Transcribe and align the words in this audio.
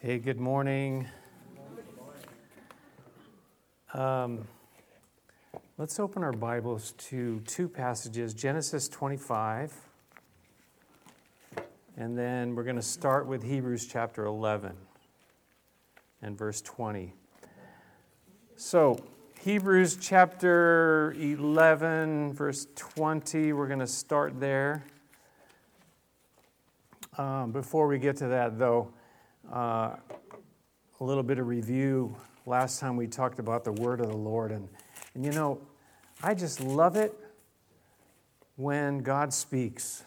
Hey, 0.00 0.18
good 0.18 0.38
morning. 0.38 1.08
Um, 3.92 4.46
let's 5.76 5.98
open 5.98 6.22
our 6.22 6.30
Bibles 6.32 6.92
to 6.98 7.40
two 7.40 7.68
passages 7.68 8.32
Genesis 8.32 8.88
25, 8.88 9.74
and 11.96 12.16
then 12.16 12.54
we're 12.54 12.62
going 12.62 12.76
to 12.76 12.80
start 12.82 13.26
with 13.26 13.42
Hebrews 13.42 13.88
chapter 13.88 14.24
11 14.24 14.76
and 16.22 16.38
verse 16.38 16.60
20. 16.60 17.12
So, 18.54 19.04
Hebrews 19.40 19.98
chapter 20.00 21.12
11, 21.18 22.34
verse 22.34 22.68
20, 22.76 23.52
we're 23.52 23.66
going 23.66 23.80
to 23.80 23.86
start 23.88 24.38
there. 24.38 24.84
Um, 27.16 27.50
before 27.50 27.88
we 27.88 27.98
get 27.98 28.14
to 28.18 28.28
that, 28.28 28.60
though, 28.60 28.92
a 29.52 29.98
little 31.00 31.22
bit 31.22 31.38
of 31.38 31.46
review. 31.46 32.16
Last 32.46 32.80
time 32.80 32.96
we 32.96 33.06
talked 33.06 33.38
about 33.38 33.64
the 33.64 33.72
word 33.72 34.00
of 34.00 34.08
the 34.08 34.16
Lord, 34.16 34.52
and, 34.52 34.68
and 35.14 35.24
you 35.24 35.32
know, 35.32 35.60
I 36.22 36.34
just 36.34 36.60
love 36.60 36.96
it 36.96 37.14
when 38.56 38.98
God 38.98 39.32
speaks. 39.32 40.04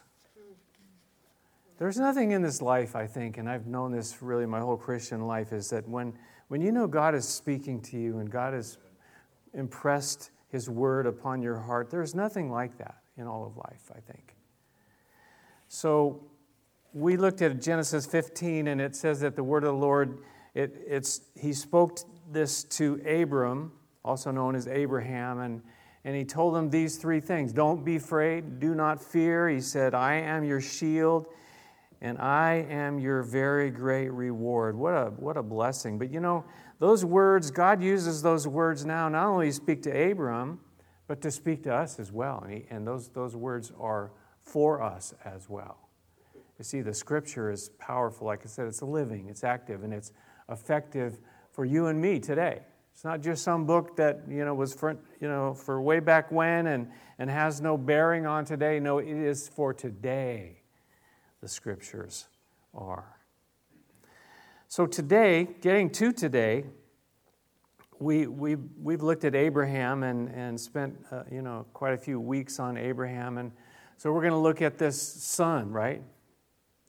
There's 1.77 1.97
nothing 1.97 2.31
in 2.31 2.41
this 2.41 2.61
life, 2.61 2.95
I 2.95 3.07
think, 3.07 3.37
and 3.37 3.49
I've 3.49 3.65
known 3.65 3.91
this 3.91 4.21
really 4.21 4.45
my 4.45 4.59
whole 4.59 4.77
Christian 4.77 5.25
life, 5.25 5.53
is 5.53 5.69
that 5.69 5.87
when, 5.87 6.13
when 6.47 6.61
you 6.61 6.71
know 6.71 6.85
God 6.85 7.15
is 7.15 7.27
speaking 7.27 7.81
to 7.81 7.97
you 7.97 8.19
and 8.19 8.29
God 8.29 8.53
has 8.53 8.77
impressed 9.53 10.29
His 10.49 10.69
word 10.69 11.07
upon 11.07 11.41
your 11.41 11.57
heart, 11.57 11.89
there's 11.89 12.13
nothing 12.13 12.51
like 12.51 12.77
that 12.77 12.97
in 13.17 13.25
all 13.25 13.45
of 13.45 13.57
life, 13.57 13.91
I 13.95 13.99
think. 13.99 14.35
So 15.69 16.23
we 16.93 17.17
looked 17.17 17.41
at 17.41 17.61
Genesis 17.61 18.05
15, 18.05 18.67
and 18.67 18.81
it 18.81 18.95
says 18.95 19.21
that 19.21 19.35
the 19.35 19.43
word 19.43 19.63
of 19.63 19.73
the 19.73 19.79
Lord, 19.79 20.19
it, 20.53 20.75
it's, 20.85 21.21
he 21.39 21.53
spoke 21.53 21.99
this 22.29 22.63
to 22.65 23.01
Abram, 23.05 23.71
also 24.03 24.31
known 24.31 24.55
as 24.55 24.67
Abraham, 24.67 25.39
and, 25.39 25.61
and 26.03 26.15
he 26.15 26.25
told 26.25 26.55
him 26.55 26.69
these 26.69 26.97
three 26.97 27.19
things 27.19 27.53
Don't 27.53 27.85
be 27.85 27.95
afraid, 27.95 28.59
do 28.59 28.75
not 28.75 29.01
fear. 29.01 29.47
He 29.47 29.61
said, 29.61 29.93
I 29.93 30.15
am 30.15 30.43
your 30.43 30.59
shield, 30.59 31.27
and 32.01 32.17
I 32.17 32.65
am 32.69 32.99
your 32.99 33.23
very 33.23 33.69
great 33.69 34.09
reward. 34.09 34.75
What 34.75 34.93
a, 34.93 35.05
what 35.11 35.37
a 35.37 35.43
blessing. 35.43 35.97
But 35.97 36.11
you 36.11 36.19
know, 36.19 36.43
those 36.79 37.05
words, 37.05 37.51
God 37.51 37.81
uses 37.81 38.21
those 38.21 38.47
words 38.47 38.85
now 38.85 39.07
not 39.07 39.27
only 39.27 39.47
to 39.47 39.53
speak 39.53 39.83
to 39.83 40.11
Abram, 40.11 40.59
but 41.07 41.21
to 41.21 41.31
speak 41.31 41.63
to 41.63 41.73
us 41.73 41.99
as 41.99 42.11
well. 42.11 42.41
And, 42.43 42.53
he, 42.53 42.65
and 42.69 42.85
those, 42.85 43.09
those 43.09 43.35
words 43.35 43.71
are 43.79 44.11
for 44.43 44.81
us 44.81 45.13
as 45.23 45.47
well. 45.47 45.90
You 46.61 46.65
see, 46.65 46.81
the 46.81 46.93
scripture 46.93 47.49
is 47.49 47.69
powerful. 47.79 48.27
Like 48.27 48.41
I 48.43 48.47
said, 48.47 48.67
it's 48.67 48.83
living, 48.83 49.29
it's 49.29 49.43
active, 49.43 49.83
and 49.83 49.91
it's 49.91 50.11
effective 50.47 51.19
for 51.49 51.65
you 51.65 51.87
and 51.87 51.99
me 51.99 52.19
today. 52.19 52.59
It's 52.93 53.03
not 53.03 53.21
just 53.21 53.43
some 53.43 53.65
book 53.65 53.95
that 53.95 54.21
you 54.29 54.45
know 54.45 54.53
was 54.53 54.71
for 54.75 54.95
you 55.19 55.27
know 55.27 55.55
for 55.55 55.81
way 55.81 55.99
back 55.99 56.31
when 56.31 56.67
and, 56.67 56.87
and 57.17 57.31
has 57.31 57.61
no 57.61 57.79
bearing 57.79 58.27
on 58.27 58.45
today. 58.45 58.79
No, 58.79 58.99
it 58.99 59.07
is 59.07 59.47
for 59.47 59.73
today. 59.73 60.61
The 61.41 61.47
scriptures 61.47 62.27
are. 62.75 63.17
So 64.67 64.85
today, 64.85 65.47
getting 65.61 65.89
to 65.93 66.11
today, 66.11 66.65
we, 67.97 68.27
we, 68.27 68.55
we've 68.79 69.01
looked 69.01 69.25
at 69.25 69.33
Abraham 69.33 70.03
and, 70.03 70.29
and 70.29 70.61
spent 70.61 70.95
uh, 71.09 71.23
you 71.31 71.41
know, 71.41 71.65
quite 71.73 71.95
a 71.95 71.97
few 71.97 72.19
weeks 72.19 72.59
on 72.59 72.77
Abraham. 72.77 73.39
And 73.39 73.51
so 73.97 74.11
we're 74.11 74.21
going 74.21 74.33
to 74.33 74.37
look 74.37 74.61
at 74.61 74.77
this 74.77 75.01
son, 75.01 75.71
right? 75.71 76.03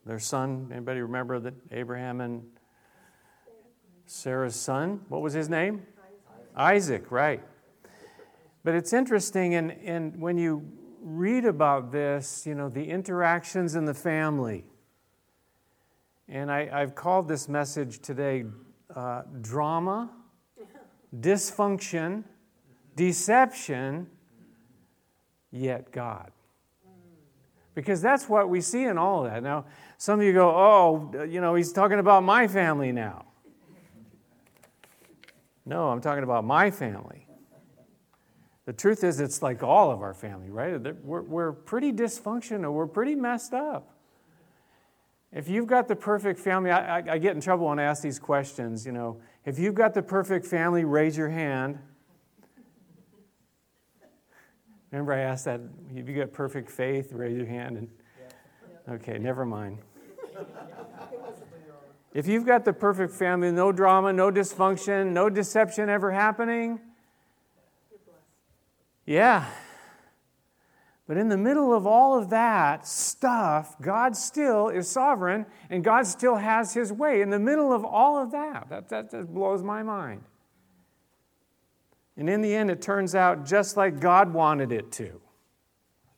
Their 0.04 0.18
son, 0.18 0.68
anybody 0.72 1.00
remember 1.00 1.38
that 1.40 1.54
Abraham 1.70 2.20
and 2.20 2.42
Sarah's 4.06 4.56
son? 4.56 5.00
What 5.08 5.22
was 5.22 5.32
his 5.32 5.48
name? 5.48 5.86
Isaac, 6.56 7.02
Isaac 7.02 7.10
right. 7.12 7.42
But 8.64 8.74
it's 8.74 8.92
interesting, 8.92 9.54
and, 9.54 9.72
and 9.84 10.20
when 10.20 10.38
you 10.38 10.64
read 11.00 11.44
about 11.44 11.90
this, 11.90 12.46
you 12.46 12.54
know, 12.54 12.68
the 12.68 12.84
interactions 12.84 13.74
in 13.74 13.84
the 13.84 13.94
family. 13.94 14.64
And 16.28 16.50
I, 16.50 16.80
have 16.80 16.94
called 16.94 17.28
this 17.28 17.48
message 17.48 17.98
today 18.00 18.44
uh, 18.94 19.22
drama, 19.40 20.10
dysfunction, 21.18 22.24
deception, 22.94 24.06
yet 25.50 25.90
God. 25.90 26.30
Because 27.74 28.00
that's 28.00 28.28
what 28.28 28.48
we 28.48 28.60
see 28.60 28.84
in 28.84 28.98
all 28.98 29.24
of 29.24 29.32
that. 29.32 29.42
Now, 29.42 29.64
some 30.02 30.18
of 30.18 30.26
you 30.26 30.32
go, 30.32 30.50
oh, 30.50 31.24
you 31.26 31.40
know, 31.40 31.54
he's 31.54 31.72
talking 31.72 32.00
about 32.00 32.24
my 32.24 32.48
family 32.48 32.90
now. 32.90 33.24
No, 35.64 35.90
I'm 35.90 36.00
talking 36.00 36.24
about 36.24 36.44
my 36.44 36.72
family. 36.72 37.28
The 38.64 38.72
truth 38.72 39.04
is, 39.04 39.20
it's 39.20 39.42
like 39.42 39.62
all 39.62 39.92
of 39.92 40.02
our 40.02 40.12
family, 40.12 40.50
right? 40.50 40.76
We're, 41.04 41.22
we're 41.22 41.52
pretty 41.52 41.92
dysfunctional, 41.92 42.72
we're 42.72 42.88
pretty 42.88 43.14
messed 43.14 43.54
up. 43.54 43.94
If 45.32 45.48
you've 45.48 45.68
got 45.68 45.86
the 45.86 45.94
perfect 45.94 46.40
family, 46.40 46.72
I, 46.72 46.98
I, 46.98 47.02
I, 47.12 47.18
get 47.18 47.36
in 47.36 47.40
trouble 47.40 47.68
when 47.68 47.78
I 47.78 47.84
ask 47.84 48.02
these 48.02 48.18
questions. 48.18 48.84
You 48.84 48.90
know, 48.90 49.20
if 49.44 49.56
you've 49.56 49.76
got 49.76 49.94
the 49.94 50.02
perfect 50.02 50.46
family, 50.46 50.84
raise 50.84 51.16
your 51.16 51.28
hand. 51.28 51.78
Remember, 54.90 55.12
I 55.12 55.20
asked 55.20 55.44
that. 55.44 55.60
If 55.94 56.08
you 56.08 56.16
got 56.16 56.32
perfect 56.32 56.72
faith, 56.72 57.12
raise 57.12 57.36
your 57.36 57.46
hand. 57.46 57.76
And 57.76 57.88
okay, 58.88 59.16
never 59.16 59.46
mind. 59.46 59.78
If 62.14 62.26
you've 62.26 62.44
got 62.44 62.64
the 62.64 62.72
perfect 62.72 63.14
family, 63.14 63.50
no 63.50 63.72
drama, 63.72 64.12
no 64.12 64.30
dysfunction, 64.30 65.12
no 65.12 65.30
deception 65.30 65.88
ever 65.88 66.10
happening, 66.10 66.78
yeah. 69.06 69.46
But 71.08 71.16
in 71.16 71.28
the 71.28 71.36
middle 71.36 71.74
of 71.74 71.86
all 71.86 72.16
of 72.18 72.30
that 72.30 72.86
stuff, 72.86 73.76
God 73.80 74.16
still 74.16 74.68
is 74.68 74.88
sovereign 74.88 75.46
and 75.68 75.82
God 75.82 76.06
still 76.06 76.36
has 76.36 76.72
his 76.72 76.92
way. 76.92 77.20
In 77.20 77.30
the 77.30 77.38
middle 77.38 77.72
of 77.72 77.84
all 77.84 78.22
of 78.22 78.30
that, 78.30 78.68
that, 78.68 78.88
that, 78.88 79.34
blows 79.34 79.62
my 79.62 79.82
mind. 79.82 80.22
And 82.16 82.30
in 82.30 82.40
the 82.40 82.54
end, 82.54 82.70
it 82.70 82.80
turns 82.80 83.14
out 83.14 83.44
just 83.44 83.76
like 83.76 83.98
God 83.98 84.32
wanted 84.32 84.70
it 84.70 84.92
to, 84.92 85.20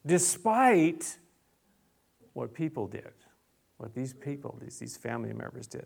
despite 0.04 1.18
what 2.34 2.52
people 2.52 2.86
did 2.86 3.12
what 3.84 3.92
these 3.92 4.14
people, 4.14 4.58
these, 4.62 4.78
these 4.78 4.96
family 4.96 5.34
members 5.34 5.66
did. 5.66 5.84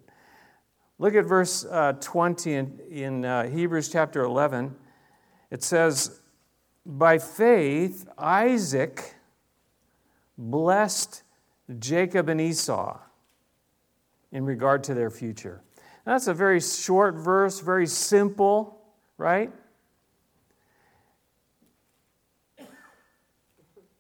Look 1.01 1.17
at 1.17 1.25
verse 1.25 1.65
uh, 1.65 1.95
20 2.01 2.55
in, 2.55 2.81
in 2.89 3.25
uh, 3.25 3.49
Hebrews 3.49 3.89
chapter 3.89 4.23
11. 4.23 4.73
It 5.51 5.65
says, 5.65 6.21
By 6.87 7.19
faith, 7.19 8.09
Isaac 8.17 9.17
blessed 10.37 11.25
Jacob 11.81 12.29
and 12.29 12.41
Esau 12.41 13.01
in 14.31 14.45
regard 14.45 14.85
to 14.85 14.95
their 14.95 15.11
future. 15.11 15.61
Now, 16.07 16.13
that's 16.13 16.29
a 16.29 16.35
very 16.35 16.61
short 16.61 17.17
verse, 17.17 17.59
very 17.59 17.89
simple, 17.89 18.81
right? 19.17 19.51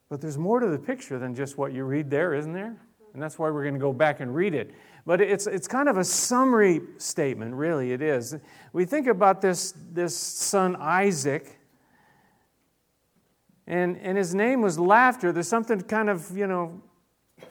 But 0.08 0.20
there's 0.20 0.38
more 0.38 0.60
to 0.60 0.68
the 0.68 0.78
picture 0.78 1.18
than 1.18 1.34
just 1.34 1.58
what 1.58 1.72
you 1.72 1.82
read 1.82 2.10
there, 2.10 2.32
isn't 2.32 2.52
there? 2.52 2.76
And 3.14 3.22
that's 3.22 3.38
why 3.38 3.50
we're 3.50 3.62
going 3.62 3.74
to 3.74 3.80
go 3.80 3.92
back 3.92 4.20
and 4.20 4.34
read 4.34 4.54
it. 4.54 4.72
But 5.06 5.20
it's, 5.20 5.46
it's 5.46 5.66
kind 5.66 5.88
of 5.88 5.96
a 5.96 6.04
summary 6.04 6.82
statement, 6.98 7.54
really, 7.54 7.92
it 7.92 8.02
is. 8.02 8.36
We 8.72 8.84
think 8.84 9.06
about 9.06 9.40
this, 9.40 9.72
this 9.92 10.16
son 10.16 10.76
Isaac, 10.76 11.58
and, 13.66 13.98
and 13.98 14.16
his 14.16 14.34
name 14.34 14.60
was 14.60 14.78
Laughter. 14.78 15.32
There's 15.32 15.48
something 15.48 15.80
kind 15.82 16.08
of, 16.08 16.36
you 16.36 16.46
know, 16.46 16.82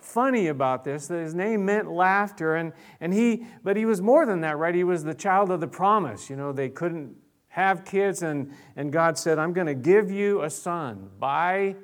funny 0.02 0.48
about 0.48 0.84
this 0.84 1.08
that 1.08 1.20
his 1.20 1.34
name 1.34 1.66
meant 1.66 1.90
laughter 1.90 2.56
and, 2.56 2.74
and 3.00 3.14
he 3.14 3.46
but 3.64 3.78
he 3.78 3.86
was 3.86 4.02
more 4.02 4.26
than 4.26 4.42
that 4.42 4.58
right 4.58 4.76
he 4.76 4.84
was 4.84 5.04
the 5.04 5.14
child 5.14 5.50
of 5.50 5.60
the 5.62 5.68
promise 5.68 6.30
you 6.30 6.36
know 6.36 6.52
they 6.52 6.70
couldn't 6.70 7.16
have 7.48 7.86
kids 7.86 8.22
and, 8.22 8.52
and 8.76 8.92
god 8.92 9.18
said 9.18 9.40
i'm 9.40 9.54
going 9.54 9.68
to 9.68 9.74
give 9.74 10.12
you 10.12 10.42
a 10.42 10.50
son 10.50 11.10
by 11.20 11.76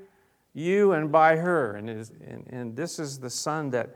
you 0.54 0.92
and 0.92 1.12
by 1.12 1.36
her. 1.38 1.76
And, 1.76 1.90
is, 1.90 2.12
and, 2.26 2.46
and 2.50 2.76
this 2.76 3.00
is 3.00 3.20
the 3.20 3.30
son 3.30 3.72
that, 3.72 3.96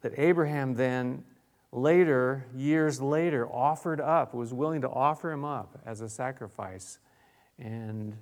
that 0.00 0.18
Abraham 0.18 0.74
then 0.74 1.24
later, 1.72 2.46
years 2.54 3.00
later, 3.00 3.46
offered 3.52 4.00
up, 4.00 4.34
was 4.34 4.54
willing 4.54 4.80
to 4.80 4.88
offer 4.88 5.30
him 5.30 5.44
up 5.44 5.78
as 5.84 6.00
a 6.00 6.08
sacrifice. 6.08 6.98
And 7.58 8.16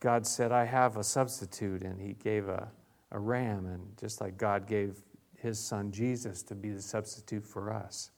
God 0.00 0.26
said, 0.26 0.52
I 0.52 0.64
have 0.64 0.96
a 0.96 1.04
substitute. 1.04 1.82
And 1.82 2.00
he 2.00 2.14
gave 2.14 2.48
a, 2.48 2.68
a 3.10 3.18
ram, 3.18 3.66
and 3.66 3.96
just 3.98 4.20
like 4.20 4.36
God 4.36 4.66
gave 4.66 5.02
his 5.38 5.58
son 5.58 5.90
Jesus 5.90 6.42
to 6.44 6.54
be 6.54 6.70
the 6.70 6.82
substitute 6.82 7.46
for 7.46 7.72
us. 7.72 8.10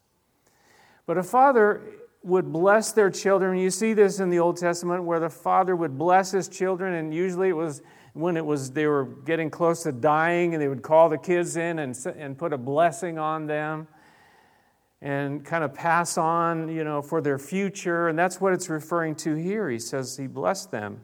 But 1.06 1.18
a 1.18 1.22
father 1.22 1.82
would 2.24 2.52
bless 2.52 2.92
their 2.92 3.10
children. 3.10 3.58
You 3.58 3.70
see 3.70 3.94
this 3.94 4.20
in 4.20 4.30
the 4.30 4.38
Old 4.38 4.56
Testament 4.56 5.04
where 5.04 5.20
the 5.20 5.30
father 5.30 5.74
would 5.74 5.98
bless 5.98 6.30
his 6.30 6.48
children, 6.48 6.94
and 6.94 7.12
usually 7.12 7.48
it 7.48 7.56
was 7.56 7.82
when 8.14 8.36
it 8.36 8.44
was 8.44 8.70
they 8.72 8.86
were 8.86 9.06
getting 9.24 9.50
close 9.50 9.82
to 9.84 9.92
dying, 9.92 10.54
and 10.54 10.62
they 10.62 10.68
would 10.68 10.82
call 10.82 11.08
the 11.08 11.18
kids 11.18 11.56
in 11.56 11.78
and, 11.78 11.96
and 12.16 12.38
put 12.38 12.52
a 12.52 12.58
blessing 12.58 13.18
on 13.18 13.46
them. 13.46 13.88
and 15.02 15.44
kind 15.44 15.64
of 15.64 15.74
pass 15.74 16.16
on, 16.16 16.68
you 16.68 16.84
know, 16.84 17.02
for 17.02 17.20
their 17.20 17.38
future. 17.38 18.08
And 18.08 18.16
that's 18.16 18.40
what 18.40 18.52
it's 18.52 18.70
referring 18.70 19.16
to 19.16 19.34
here. 19.34 19.68
He 19.68 19.80
says 19.80 20.16
he 20.16 20.28
blessed 20.28 20.70
them, 20.70 21.00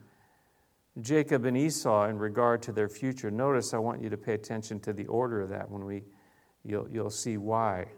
Jacob 1.01 1.45
and 1.45 1.57
Esau, 1.57 2.07
in 2.07 2.17
regard 2.17 2.63
to 2.63 2.73
their 2.73 2.89
future. 2.89 3.29
Notice 3.29 3.75
I 3.75 3.79
want 3.79 4.01
you 4.01 4.09
to 4.09 4.17
pay 4.17 4.35
attention 4.35 4.79
to 4.81 4.93
the 4.93 5.07
order 5.07 5.41
of 5.41 5.49
that 5.51 5.69
when 5.69 5.85
we, 5.85 6.05
you'll, 6.65 6.89
you'll 6.89 7.11
see 7.11 7.37
why. 7.39 7.89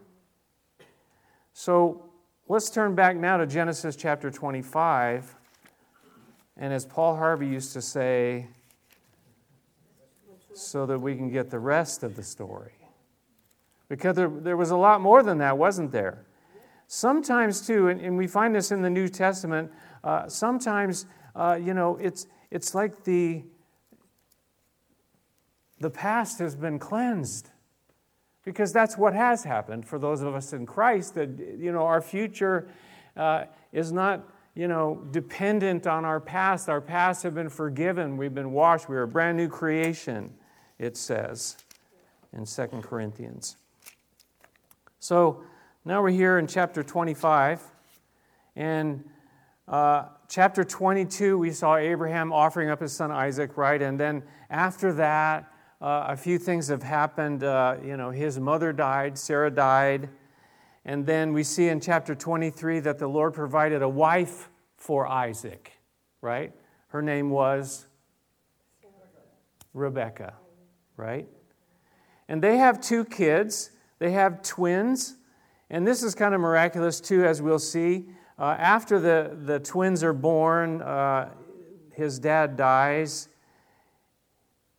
So 1.53 2.10
let's 2.51 2.69
turn 2.69 2.95
back 2.95 3.15
now 3.15 3.37
to 3.37 3.47
Genesis 3.47 3.95
chapter 3.95 4.29
25. 4.29 5.37
And 6.57 6.73
as 6.73 6.85
Paul 6.85 7.15
Harvey 7.15 7.47
used 7.47 7.71
to 7.71 7.81
say, 7.81 8.47
so 10.53 10.85
that 10.85 10.99
we 10.99 11.15
can 11.15 11.31
get 11.31 11.49
the 11.49 11.59
rest 11.59 12.03
of 12.03 12.17
the 12.17 12.23
story. 12.23 12.73
Because 13.87 14.17
there, 14.17 14.27
there 14.27 14.57
was 14.57 14.69
a 14.69 14.75
lot 14.75 14.99
more 14.99 15.23
than 15.23 15.37
that, 15.37 15.57
wasn't 15.57 15.93
there? 15.93 16.25
Sometimes, 16.87 17.65
too, 17.65 17.87
and, 17.87 18.01
and 18.01 18.17
we 18.17 18.27
find 18.27 18.53
this 18.53 18.69
in 18.69 18.81
the 18.81 18.89
New 18.89 19.07
Testament, 19.07 19.71
uh, 20.03 20.27
sometimes, 20.27 21.05
uh, 21.37 21.57
you 21.57 21.73
know, 21.73 21.95
it's, 22.01 22.27
it's 22.51 22.75
like 22.75 23.05
the, 23.05 23.43
the 25.79 25.89
past 25.89 26.39
has 26.39 26.53
been 26.53 26.79
cleansed. 26.79 27.49
Because 28.43 28.73
that's 28.73 28.97
what 28.97 29.13
has 29.13 29.43
happened 29.43 29.85
for 29.87 29.99
those 29.99 30.21
of 30.21 30.33
us 30.33 30.53
in 30.53 30.65
Christ, 30.65 31.15
that, 31.15 31.29
you 31.59 31.71
know, 31.71 31.85
our 31.85 32.01
future 32.01 32.67
uh, 33.15 33.45
is 33.71 33.91
not 33.91 34.27
you 34.53 34.67
know, 34.67 35.07
dependent 35.11 35.87
on 35.87 36.03
our 36.03 36.19
past. 36.19 36.67
Our 36.67 36.81
past 36.81 37.23
have 37.23 37.33
been 37.33 37.49
forgiven. 37.49 38.17
We've 38.17 38.33
been 38.33 38.51
washed. 38.51 38.89
We're 38.89 39.03
a 39.03 39.07
brand 39.07 39.37
new 39.37 39.47
creation, 39.47 40.33
it 40.77 40.97
says 40.97 41.57
in 42.33 42.45
2 42.45 42.67
Corinthians. 42.81 43.57
So 44.99 45.43
now 45.85 46.01
we're 46.01 46.11
here 46.11 46.37
in 46.37 46.47
chapter 46.47 46.83
25. 46.83 47.61
And 48.55 49.05
uh, 49.67 50.07
chapter 50.27 50.63
22, 50.63 51.37
we 51.37 51.51
saw 51.51 51.77
Abraham 51.77 52.33
offering 52.33 52.69
up 52.69 52.81
his 52.81 52.91
son 52.91 53.09
Isaac, 53.09 53.55
right? 53.55 53.81
And 53.81 53.97
then 53.97 54.23
after 54.49 54.91
that, 54.93 55.50
uh, 55.81 56.05
a 56.09 56.15
few 56.15 56.37
things 56.37 56.67
have 56.67 56.83
happened. 56.83 57.43
Uh, 57.43 57.77
you 57.83 57.97
know, 57.97 58.11
his 58.11 58.39
mother 58.39 58.71
died, 58.71 59.17
Sarah 59.17 59.49
died. 59.49 60.09
And 60.85 61.05
then 61.05 61.33
we 61.33 61.43
see 61.43 61.69
in 61.69 61.79
chapter 61.79 62.15
23 62.15 62.79
that 62.81 62.99
the 62.99 63.07
Lord 63.07 63.33
provided 63.33 63.81
a 63.81 63.89
wife 63.89 64.49
for 64.77 65.07
Isaac, 65.07 65.71
right? 66.21 66.53
Her 66.87 67.01
name 67.01 67.29
was 67.29 67.87
Rebecca, 69.73 70.33
right? 70.97 71.27
And 72.27 72.41
they 72.41 72.57
have 72.57 72.81
two 72.81 73.05
kids. 73.05 73.71
They 73.99 74.11
have 74.11 74.41
twins. 74.41 75.15
And 75.69 75.87
this 75.87 76.03
is 76.03 76.15
kind 76.15 76.33
of 76.35 76.41
miraculous, 76.41 76.99
too, 76.99 77.25
as 77.25 77.41
we'll 77.41 77.59
see. 77.59 78.09
Uh, 78.37 78.55
after 78.57 78.99
the, 78.99 79.37
the 79.43 79.59
twins 79.59 80.03
are 80.03 80.13
born, 80.13 80.81
uh, 80.81 81.29
his 81.93 82.19
dad 82.19 82.55
dies. 82.55 83.29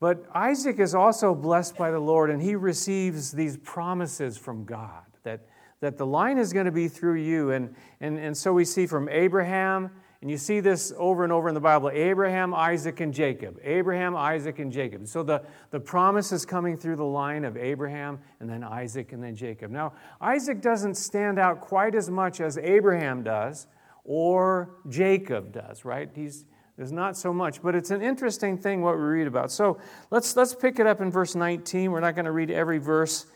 But 0.02 0.24
Isaac 0.34 0.80
is 0.80 0.96
also 0.96 1.32
blessed 1.32 1.76
by 1.76 1.92
the 1.92 2.00
Lord, 2.00 2.28
and 2.28 2.42
he 2.42 2.56
receives 2.56 3.30
these 3.30 3.56
promises 3.58 4.36
from 4.36 4.64
God 4.64 5.04
that 5.22 5.42
that 5.78 5.96
the 5.96 6.04
line 6.04 6.38
is 6.38 6.52
going 6.52 6.66
to 6.66 6.72
be 6.72 6.88
through 6.88 7.20
you. 7.20 7.52
And, 7.52 7.72
and, 8.00 8.18
and 8.18 8.36
so 8.36 8.52
we 8.52 8.64
see 8.64 8.84
from 8.84 9.08
Abraham, 9.08 9.92
and 10.20 10.28
you 10.28 10.38
see 10.38 10.58
this 10.58 10.92
over 10.96 11.22
and 11.22 11.32
over 11.32 11.48
in 11.48 11.54
the 11.54 11.60
Bible 11.60 11.88
Abraham, 11.90 12.52
Isaac, 12.52 12.98
and 12.98 13.14
Jacob. 13.14 13.60
Abraham, 13.62 14.16
Isaac, 14.16 14.58
and 14.58 14.72
Jacob. 14.72 15.06
So 15.06 15.22
the, 15.22 15.44
the 15.70 15.78
promise 15.78 16.32
is 16.32 16.44
coming 16.44 16.76
through 16.76 16.96
the 16.96 17.04
line 17.04 17.44
of 17.44 17.56
Abraham, 17.56 18.18
and 18.40 18.50
then 18.50 18.64
Isaac, 18.64 19.12
and 19.12 19.22
then 19.22 19.36
Jacob. 19.36 19.70
Now, 19.70 19.92
Isaac 20.20 20.60
doesn't 20.60 20.96
stand 20.96 21.38
out 21.38 21.60
quite 21.60 21.94
as 21.94 22.10
much 22.10 22.40
as 22.40 22.58
Abraham 22.58 23.22
does 23.22 23.68
or 24.02 24.74
Jacob 24.88 25.52
does, 25.52 25.84
right? 25.84 26.10
He's, 26.12 26.44
there's 26.76 26.92
not 26.92 27.16
so 27.16 27.32
much, 27.32 27.62
but 27.62 27.74
it's 27.74 27.90
an 27.90 28.02
interesting 28.02 28.56
thing 28.56 28.82
what 28.82 28.96
we 28.96 29.02
read 29.02 29.26
about. 29.26 29.52
So 29.52 29.78
let's, 30.10 30.36
let's 30.36 30.54
pick 30.54 30.78
it 30.78 30.86
up 30.86 31.00
in 31.00 31.10
verse 31.10 31.34
19. 31.34 31.90
We're 31.90 32.00
not 32.00 32.14
going 32.14 32.24
to 32.24 32.32
read 32.32 32.50
every 32.50 32.78
verse 32.78 33.26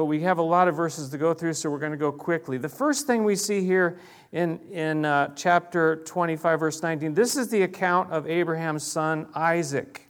but 0.00 0.06
we 0.06 0.20
have 0.20 0.38
a 0.38 0.42
lot 0.42 0.66
of 0.66 0.74
verses 0.74 1.10
to 1.10 1.18
go 1.18 1.34
through, 1.34 1.52
so 1.52 1.68
we're 1.68 1.78
going 1.78 1.92
to 1.92 1.98
go 1.98 2.10
quickly. 2.10 2.56
The 2.56 2.70
first 2.70 3.06
thing 3.06 3.22
we 3.22 3.36
see 3.36 3.62
here 3.62 3.98
in, 4.32 4.58
in 4.72 5.04
uh, 5.04 5.34
chapter 5.34 5.96
25, 6.06 6.58
verse 6.58 6.82
19, 6.82 7.12
this 7.12 7.36
is 7.36 7.48
the 7.48 7.64
account 7.64 8.10
of 8.10 8.26
Abraham's 8.26 8.82
son 8.82 9.26
Isaac. 9.34 10.08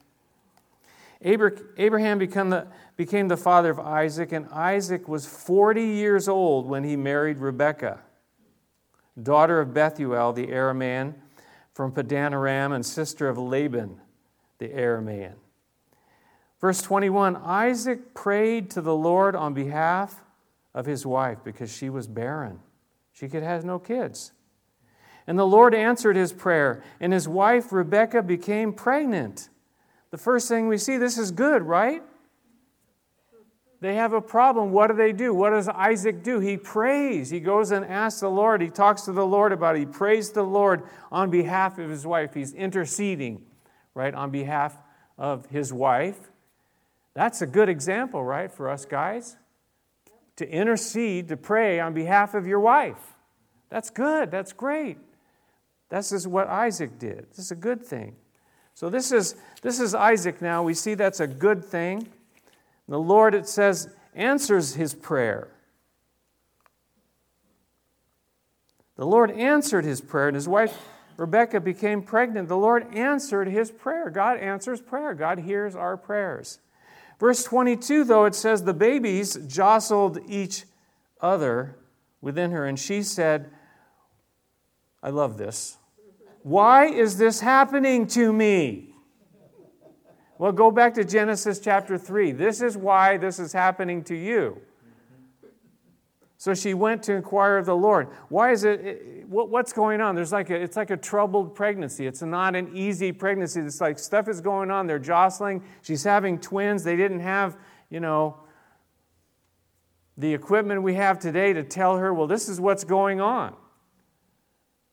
Abraham 1.23 2.19
became 2.19 2.51
the, 2.51 2.69
became 2.97 3.27
the 3.27 3.37
father 3.37 3.71
of 3.71 3.81
Isaac, 3.81 4.31
and 4.31 4.47
Isaac 4.51 5.09
was 5.09 5.27
40 5.27 5.83
years 5.83 6.29
old 6.29 6.67
when 6.67 6.85
he 6.85 6.95
married 6.95 7.39
Rebekah, 7.39 7.99
daughter 9.21 9.61
of 9.61 9.75
Bethuel 9.75 10.33
the 10.33 10.47
Aramean 10.47 11.15
from 11.73 11.93
Padan 11.93 12.35
Aram, 12.35 12.73
and 12.73 12.85
sister 12.85 13.29
of 13.29 13.39
Laban 13.39 14.01
the 14.59 14.69
Aramean. 14.69 15.35
Verse 16.61 16.83
21 16.83 17.37
Isaac 17.37 18.15
prayed 18.15 18.71
to 18.71 18.81
the 18.81 18.95
Lord 18.95 19.35
on 19.35 19.55
behalf 19.55 20.23
of 20.75 20.87
his 20.87 21.05
wife 21.05 21.39
because 21.43 21.75
she 21.75 21.91
was 21.91 22.07
barren. 22.07 22.61
She 23.13 23.29
could 23.29 23.43
have 23.43 23.65
no 23.65 23.79
kids. 23.79 24.33
And 25.27 25.39
the 25.39 25.47
Lord 25.47 25.75
answered 25.75 26.17
his 26.17 26.33
prayer, 26.33 26.83
and 27.01 27.13
his 27.13 27.27
wife 27.27 27.73
Rebekah 27.73 28.23
became 28.23 28.73
pregnant. 28.73 29.49
The 30.11 30.19
first 30.19 30.49
thing 30.49 30.69
we 30.69 30.79
see, 30.79 30.97
this 30.97 31.19
is 31.19 31.31
good, 31.31 31.63
right? 31.63 32.03
They 33.81 33.95
have 33.95 34.13
a 34.13 34.21
problem. 34.21 34.73
What 34.73 34.89
do 34.89 34.97
they 34.97 35.13
do? 35.13 35.33
What 35.33 35.51
does 35.51 35.67
Isaac 35.69 36.23
do? 36.23 36.39
He 36.39 36.59
prays. 36.59 37.31
He 37.31 37.41
goes 37.41 37.71
and 37.71 37.85
asks 37.85 38.21
the 38.21 38.29
Lord. 38.29 38.61
He 38.61 38.69
talks 38.69 39.03
to 39.03 39.13
the 39.13 39.27
Lord 39.27 39.53
about 39.53 39.77
it. 39.77 39.81
He 39.81 39.87
prays 39.87 40.31
the 40.31 40.43
Lord 40.43 40.83
on 41.11 41.31
behalf 41.31 41.79
of 41.79 41.89
his 41.89 42.07
wife. 42.07 42.35
He's 42.35 42.53
interceding, 42.53 43.43
right, 43.95 44.15
on 44.15 44.31
behalf 44.31 44.77
of 45.17 45.47
his 45.47 45.73
wife. 45.73 46.31
That's 47.15 47.41
a 47.41 47.47
good 47.47 47.71
example, 47.71 48.23
right, 48.23 48.53
for 48.53 48.69
us 48.69 48.85
guys? 48.85 49.37
To 50.37 50.49
intercede, 50.49 51.29
to 51.29 51.37
pray 51.37 51.81
on 51.81 51.95
behalf 51.95 52.35
of 52.35 52.47
your 52.47 52.61
wife. 52.61 53.15
That's 53.71 53.89
good. 53.89 54.31
That's 54.31 54.53
great. 54.53 54.99
This 55.89 56.13
is 56.13 56.29
what 56.29 56.49
Isaac 56.49 56.99
did. 56.99 57.29
This 57.31 57.39
is 57.39 57.51
a 57.51 57.57
good 57.57 57.85
thing. 57.85 58.17
So 58.75 58.89
this 58.89 59.13
is 59.13 59.35
this 59.63 59.81
is 59.81 59.95
Isaac 59.95 60.41
now. 60.41 60.63
We 60.63 60.75
see 60.75 60.95
that's 60.95 61.21
a 61.21 61.27
good 61.27 61.65
thing. 61.65 62.09
The 62.91 62.99
Lord, 62.99 63.37
it 63.37 63.47
says, 63.47 63.89
answers 64.15 64.75
his 64.75 64.95
prayer. 64.95 65.49
The 68.97 69.07
Lord 69.07 69.31
answered 69.31 69.85
his 69.85 70.01
prayer, 70.01 70.27
and 70.27 70.35
his 70.35 70.49
wife 70.49 70.77
Rebecca 71.17 71.61
became 71.61 72.03
pregnant. 72.03 72.49
The 72.49 72.57
Lord 72.57 72.93
answered 72.93 73.47
his 73.47 73.71
prayer. 73.71 74.11
God 74.11 74.39
answers 74.39 74.81
prayer. 74.81 75.15
God 75.15 75.39
hears 75.39 75.77
our 75.77 75.97
prayers. 75.97 76.59
Verse 77.21 77.45
22, 77.45 78.03
though, 78.03 78.25
it 78.25 78.35
says 78.35 78.65
the 78.65 78.75
babies 78.75 79.37
jostled 79.47 80.19
each 80.29 80.65
other 81.21 81.77
within 82.21 82.51
her, 82.51 82.67
and 82.67 82.79
she 82.79 83.05
said, 83.05 83.51
I 85.01 85.11
love 85.11 85.39
this. 85.39 85.77
Why 86.43 86.87
is 86.87 87.19
this 87.19 87.39
happening 87.39 88.09
to 88.09 88.33
me? 88.33 88.90
Well, 90.41 90.53
go 90.53 90.71
back 90.71 90.95
to 90.95 91.05
Genesis 91.05 91.59
chapter 91.59 91.99
3. 91.99 92.33
This 92.33 92.63
is 92.63 92.75
why 92.75 93.19
this 93.19 93.39
is 93.39 93.53
happening 93.53 94.03
to 94.05 94.15
you. 94.15 94.59
So 96.39 96.55
she 96.55 96.73
went 96.73 97.03
to 97.03 97.13
inquire 97.13 97.59
of 97.59 97.67
the 97.67 97.77
Lord. 97.77 98.09
Why 98.31 98.53
is 98.53 98.65
it? 98.65 99.27
What's 99.29 99.75
going 99.75 100.01
on? 100.01 100.15
There's 100.15 100.33
like 100.33 100.49
a, 100.49 100.55
it's 100.55 100.79
like 100.79 100.89
a 100.89 100.97
troubled 100.97 101.55
pregnancy. 101.55 102.07
It's 102.07 102.23
not 102.23 102.57
an 102.57 102.75
easy 102.75 103.13
pregnancy. 103.13 103.61
It's 103.61 103.83
like 103.83 103.99
stuff 103.99 104.29
is 104.29 104.41
going 104.41 104.71
on. 104.71 104.87
They're 104.87 104.99
jostling. 104.99 105.63
She's 105.83 106.05
having 106.05 106.39
twins. 106.39 106.85
They 106.85 106.97
didn't 106.97 107.21
have, 107.21 107.59
you 107.91 108.01
know, 108.01 108.39
the 110.17 110.33
equipment 110.33 110.83
we 110.83 110.95
have 110.95 111.19
today 111.19 111.53
to 111.53 111.63
tell 111.63 111.99
her, 111.99 112.15
well, 112.15 112.27
this 112.27 112.49
is 112.49 112.59
what's 112.59 112.85
going 112.85 113.21
on. 113.21 113.55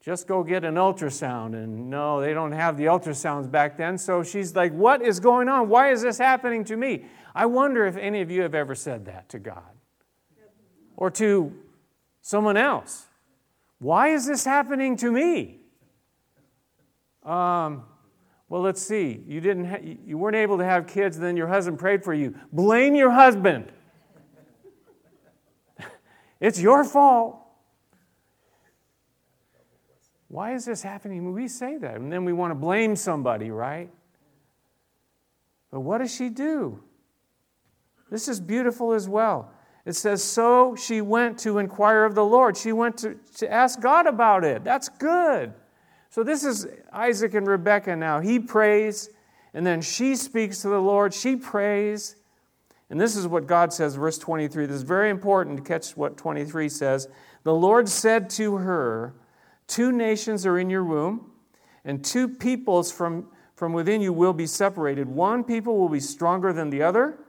Just 0.07 0.25
go 0.25 0.41
get 0.41 0.63
an 0.63 0.75
ultrasound. 0.75 1.53
And 1.53 1.89
no, 1.89 2.21
they 2.21 2.33
don't 2.33 2.53
have 2.53 2.77
the 2.77 2.85
ultrasounds 2.85 3.51
back 3.51 3.75
then. 3.75 3.97
So 3.97 4.23
she's 4.23 4.55
like, 4.55 4.71
what 4.71 5.01
is 5.01 5.19
going 5.19 5.49
on? 5.49 5.67
Why 5.67 5.91
is 5.91 6.01
this 6.01 6.17
happening 6.17 6.63
to 6.63 6.77
me? 6.77 7.03
I 7.35 7.45
wonder 7.45 7.85
if 7.85 7.97
any 7.97 8.21
of 8.21 8.31
you 8.31 8.43
have 8.43 8.55
ever 8.55 8.73
said 8.73 9.03
that 9.07 9.27
to 9.27 9.39
God 9.39 9.69
or 10.95 11.11
to 11.11 11.53
someone 12.21 12.55
else. 12.55 13.07
Why 13.79 14.07
is 14.13 14.25
this 14.25 14.45
happening 14.45 14.95
to 14.95 15.11
me? 15.11 15.59
Um, 17.21 17.83
well, 18.47 18.61
let's 18.61 18.81
see. 18.81 19.21
You 19.27 19.41
didn't. 19.41 19.65
Ha- 19.65 19.95
you 20.05 20.17
weren't 20.17 20.37
able 20.37 20.57
to 20.59 20.63
have 20.63 20.87
kids, 20.87 21.19
then 21.19 21.35
your 21.35 21.47
husband 21.47 21.79
prayed 21.79 22.05
for 22.05 22.13
you. 22.13 22.33
Blame 22.53 22.95
your 22.95 23.11
husband. 23.11 23.73
it's 26.39 26.61
your 26.61 26.85
fault. 26.85 27.46
Why 30.29 30.53
is 30.53 30.65
this 30.65 30.81
happening? 30.81 31.33
We 31.33 31.47
say 31.47 31.77
that, 31.77 31.95
and 31.95 32.11
then 32.11 32.25
we 32.25 32.33
want 32.33 32.51
to 32.51 32.55
blame 32.55 32.95
somebody, 32.95 33.49
right? 33.49 33.89
But 35.71 35.81
what 35.81 35.99
does 35.99 36.13
she 36.13 36.29
do? 36.29 36.81
This 38.09 38.27
is 38.27 38.39
beautiful 38.39 38.93
as 38.93 39.07
well. 39.07 39.51
It 39.85 39.95
says, 39.95 40.21
So 40.23 40.75
she 40.75 41.01
went 41.01 41.39
to 41.39 41.59
inquire 41.59 42.03
of 42.03 42.15
the 42.15 42.25
Lord. 42.25 42.57
She 42.57 42.73
went 42.73 42.97
to, 42.99 43.15
to 43.37 43.51
ask 43.51 43.79
God 43.79 44.05
about 44.05 44.43
it. 44.43 44.63
That's 44.63 44.89
good. 44.89 45.53
So 46.09 46.23
this 46.23 46.43
is 46.43 46.67
Isaac 46.91 47.33
and 47.33 47.47
Rebekah 47.47 47.95
now. 47.95 48.19
He 48.19 48.39
prays, 48.39 49.09
and 49.53 49.65
then 49.65 49.81
she 49.81 50.15
speaks 50.15 50.61
to 50.61 50.69
the 50.69 50.81
Lord. 50.81 51.13
She 51.13 51.35
prays. 51.35 52.15
And 52.89 52.99
this 52.99 53.15
is 53.15 53.27
what 53.27 53.47
God 53.47 53.73
says, 53.73 53.95
verse 53.95 54.17
23. 54.17 54.65
This 54.65 54.77
is 54.77 54.83
very 54.83 55.09
important 55.09 55.57
to 55.57 55.63
catch 55.63 55.95
what 55.95 56.17
23 56.17 56.69
says. 56.69 57.07
The 57.43 57.53
Lord 57.53 57.89
said 57.89 58.29
to 58.31 58.57
her, 58.57 59.13
Two 59.67 59.91
nations 59.91 60.45
are 60.45 60.57
in 60.57 60.69
your 60.69 60.83
womb, 60.83 61.31
and 61.83 62.03
two 62.03 62.27
peoples 62.27 62.91
from, 62.91 63.27
from 63.55 63.73
within 63.73 64.01
you 64.01 64.13
will 64.13 64.33
be 64.33 64.47
separated. 64.47 65.07
One 65.07 65.43
people 65.43 65.77
will 65.77 65.89
be 65.89 65.99
stronger 65.99 66.53
than 66.53 66.69
the 66.69 66.81
other, 66.81 67.19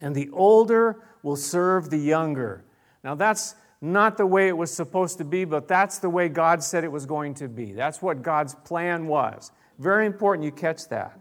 and 0.00 0.14
the 0.14 0.28
older 0.30 1.02
will 1.22 1.36
serve 1.36 1.90
the 1.90 1.98
younger. 1.98 2.64
Now, 3.02 3.14
that's 3.14 3.54
not 3.80 4.16
the 4.16 4.26
way 4.26 4.48
it 4.48 4.56
was 4.56 4.72
supposed 4.72 5.18
to 5.18 5.24
be, 5.24 5.44
but 5.44 5.68
that's 5.68 5.98
the 5.98 6.08
way 6.08 6.28
God 6.28 6.62
said 6.62 6.84
it 6.84 6.92
was 6.92 7.06
going 7.06 7.34
to 7.34 7.48
be. 7.48 7.72
That's 7.72 8.00
what 8.00 8.22
God's 8.22 8.54
plan 8.54 9.06
was. 9.06 9.50
Very 9.78 10.06
important 10.06 10.44
you 10.44 10.52
catch 10.52 10.88
that. 10.88 11.20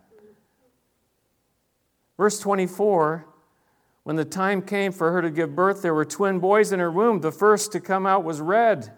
Verse 2.18 2.40
24 2.40 3.26
When 4.04 4.16
the 4.16 4.26
time 4.26 4.62
came 4.62 4.92
for 4.92 5.12
her 5.12 5.22
to 5.22 5.30
give 5.30 5.56
birth, 5.56 5.82
there 5.82 5.94
were 5.94 6.06
twin 6.06 6.40
boys 6.40 6.72
in 6.72 6.80
her 6.80 6.92
womb. 6.92 7.22
The 7.22 7.32
first 7.32 7.72
to 7.74 7.80
come 7.80 8.06
out 8.06 8.24
was 8.24 8.40
red, 8.40 8.94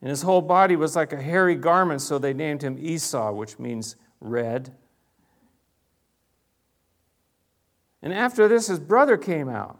and 0.00 0.10
his 0.10 0.22
whole 0.22 0.42
body 0.42 0.76
was 0.76 0.94
like 0.94 1.12
a 1.12 1.20
hairy 1.20 1.56
garment, 1.56 2.00
so 2.00 2.18
they 2.18 2.32
named 2.32 2.62
him 2.62 2.76
Esau, 2.78 3.32
which 3.32 3.58
means 3.58 3.96
red. 4.20 4.74
And 8.00 8.14
after 8.14 8.46
this, 8.46 8.68
his 8.68 8.78
brother 8.78 9.16
came 9.16 9.48
out 9.48 9.78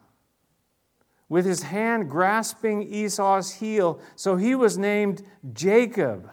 with 1.29 1.45
his 1.45 1.63
hand 1.65 2.11
grasping 2.11 2.83
Esau's 2.83 3.53
heel. 3.53 4.01
So 4.17 4.37
he 4.37 4.55
was 4.55 4.77
named 4.77 5.23
Jacob. 5.53 6.31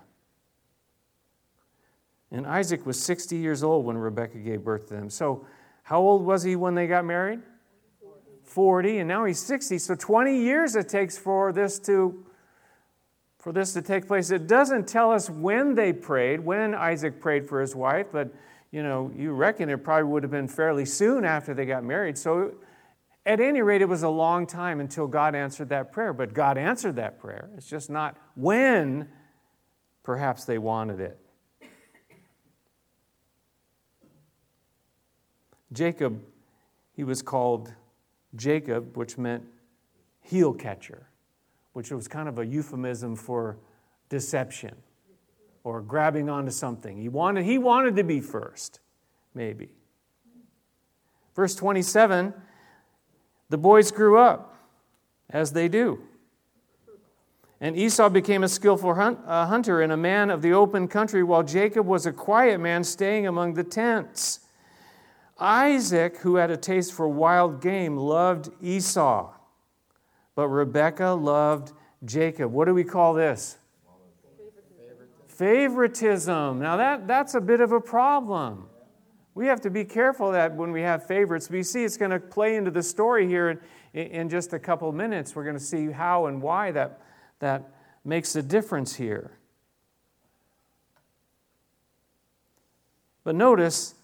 And 2.31 2.47
Isaac 2.47 2.85
was 2.85 3.01
60 3.01 3.37
years 3.37 3.63
old 3.63 3.85
when 3.85 3.97
Rebekah 3.97 4.39
gave 4.39 4.63
birth 4.63 4.87
to 4.87 4.95
them. 4.95 5.09
So, 5.09 5.45
how 5.83 6.01
old 6.01 6.25
was 6.25 6.41
he 6.41 6.55
when 6.55 6.73
they 6.73 6.87
got 6.87 7.05
married? 7.05 7.41
40, 8.43 8.99
and 8.99 9.07
now 9.07 9.25
he's 9.25 9.39
60. 9.39 9.77
So 9.77 9.95
20 9.95 10.35
years 10.35 10.75
it 10.75 10.89
takes 10.89 11.17
for 11.17 11.53
this 11.53 11.77
to 11.79 12.24
for 13.45 13.51
this 13.51 13.73
to 13.73 13.81
take 13.83 14.07
place. 14.07 14.31
It 14.31 14.47
doesn't 14.47 14.87
tell 14.87 15.11
us 15.11 15.29
when 15.29 15.75
they 15.75 15.93
prayed, 15.93 16.39
when 16.39 16.73
Isaac 16.73 17.21
prayed 17.21 17.47
for 17.47 17.61
his 17.61 17.75
wife, 17.75 18.07
but 18.11 18.33
you 18.71 18.81
know, 18.81 19.11
you 19.15 19.33
reckon 19.33 19.69
it 19.69 19.83
probably 19.83 20.05
would 20.05 20.23
have 20.23 20.31
been 20.31 20.47
fairly 20.47 20.83
soon 20.83 21.23
after 21.23 21.53
they 21.53 21.67
got 21.67 21.83
married. 21.83 22.17
So 22.17 22.55
at 23.23 23.39
any 23.39 23.61
rate, 23.61 23.83
it 23.83 23.87
was 23.87 24.01
a 24.01 24.09
long 24.09 24.47
time 24.47 24.79
until 24.79 25.05
God 25.05 25.35
answered 25.35 25.69
that 25.69 25.91
prayer, 25.91 26.11
but 26.11 26.33
God 26.33 26.57
answered 26.57 26.95
that 26.95 27.19
prayer. 27.19 27.51
It's 27.55 27.69
just 27.69 27.87
not 27.87 28.17
when 28.33 29.09
perhaps 30.01 30.45
they 30.45 30.57
wanted 30.57 30.99
it. 30.99 31.19
Jacob, 35.71 36.19
he 36.93 37.03
was 37.03 37.21
called 37.21 37.71
Jacob, 38.35 38.97
which 38.97 39.19
meant 39.19 39.43
heel 40.21 40.51
catcher, 40.51 41.09
which 41.75 41.91
was 41.91 42.07
kind 42.07 42.29
of 42.29 42.39
a 42.39 42.45
euphemism 42.45 43.17
for 43.17 43.57
deception 44.07 44.73
or 45.65 45.81
grabbing 45.81 46.29
onto 46.29 46.49
something. 46.49 46.95
He 46.95 47.09
wanted, 47.09 47.43
he 47.43 47.57
wanted 47.57 47.97
to 47.97 48.03
be 48.05 48.21
first, 48.21 48.79
maybe. 49.33 49.73
Verse 51.35 51.53
27 51.53 52.33
the 53.49 53.57
boys 53.57 53.91
grew 53.91 54.17
up, 54.17 54.55
as 55.29 55.51
they 55.51 55.67
do. 55.67 55.99
And 57.59 57.77
Esau 57.77 58.07
became 58.07 58.43
a 58.43 58.47
skillful 58.47 58.95
hunt, 58.95 59.19
uh, 59.27 59.45
hunter 59.45 59.81
and 59.81 59.91
a 59.91 59.97
man 59.97 60.29
of 60.29 60.41
the 60.41 60.53
open 60.53 60.87
country, 60.87 61.23
while 61.23 61.43
Jacob 61.43 61.85
was 61.85 62.05
a 62.05 62.13
quiet 62.13 62.59
man 62.59 62.85
staying 62.85 63.27
among 63.27 63.53
the 63.53 63.63
tents. 63.65 64.39
Isaac, 65.37 66.17
who 66.19 66.37
had 66.37 66.51
a 66.51 66.57
taste 66.57 66.93
for 66.93 67.07
wild 67.09 67.61
game, 67.61 67.97
loved 67.97 68.49
Esau, 68.61 69.34
but 70.35 70.49
Rebekah 70.49 71.13
loved 71.13 71.71
Jacob. 72.03 72.51
What 72.51 72.65
do 72.65 72.73
we 72.73 72.83
call 72.83 73.13
this? 73.13 73.57
Favoritism. 75.27 76.59
Now, 76.59 76.77
that, 76.77 77.07
that's 77.07 77.35
a 77.35 77.41
bit 77.41 77.61
of 77.61 77.71
a 77.71 77.81
problem. 77.81 78.67
We 79.33 79.47
have 79.47 79.59
to 79.61 79.69
be 79.69 79.83
careful 79.83 80.31
that 80.31 80.55
when 80.55 80.71
we 80.71 80.81
have 80.81 81.05
favorites, 81.05 81.49
we 81.49 81.61
see 81.63 81.83
it's 81.83 81.97
going 81.97 82.11
to 82.11 82.19
play 82.19 82.55
into 82.55 82.71
the 82.71 82.83
story 82.83 83.27
here 83.27 83.61
in, 83.93 84.07
in 84.07 84.29
just 84.29 84.53
a 84.53 84.59
couple 84.59 84.91
minutes. 84.93 85.35
We're 85.35 85.43
going 85.43 85.57
to 85.57 85.63
see 85.63 85.91
how 85.91 86.27
and 86.27 86.41
why 86.41 86.71
that, 86.71 87.01
that 87.39 87.69
makes 88.05 88.35
a 88.37 88.41
difference 88.41 88.95
here. 88.95 89.37
But 93.25 93.35
notice, 93.35 93.95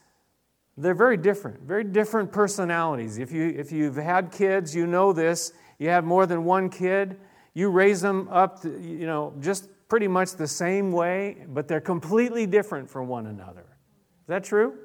they're 0.77 0.95
very 0.95 1.15
different, 1.17 1.61
very 1.61 1.83
different 1.83 2.31
personalities. 2.31 3.19
If, 3.19 3.31
you, 3.31 3.53
if 3.55 3.71
you've 3.71 3.95
had 3.95 4.31
kids, 4.31 4.75
you 4.75 4.87
know 4.87 5.13
this. 5.13 5.53
You 5.81 5.89
have 5.89 6.05
more 6.05 6.27
than 6.27 6.45
one 6.45 6.69
kid, 6.69 7.17
you 7.55 7.71
raise 7.71 8.01
them 8.01 8.27
up, 8.29 8.61
to, 8.61 8.69
you 8.79 9.07
know, 9.07 9.33
just 9.39 9.67
pretty 9.87 10.07
much 10.07 10.33
the 10.33 10.47
same 10.47 10.91
way, 10.91 11.43
but 11.47 11.67
they're 11.67 11.81
completely 11.81 12.45
different 12.45 12.87
from 12.87 13.07
one 13.07 13.25
another. 13.25 13.61
Is 13.61 14.27
that 14.27 14.43
true? 14.43 14.75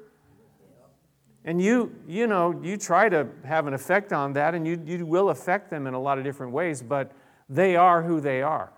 And 1.45 1.61
you, 1.61 1.93
you 2.07 2.25
know, 2.25 2.59
you 2.63 2.77
try 2.77 3.09
to 3.09 3.27
have 3.45 3.67
an 3.67 3.75
effect 3.75 4.11
on 4.11 4.33
that, 4.33 4.55
and 4.55 4.65
you, 4.65 4.81
you 4.87 5.05
will 5.05 5.29
affect 5.29 5.69
them 5.69 5.85
in 5.85 5.93
a 5.93 6.01
lot 6.01 6.17
of 6.17 6.23
different 6.23 6.51
ways, 6.51 6.81
but 6.81 7.11
they 7.47 7.75
are 7.75 8.01
who 8.01 8.19
they 8.19 8.41
are. 8.41 8.73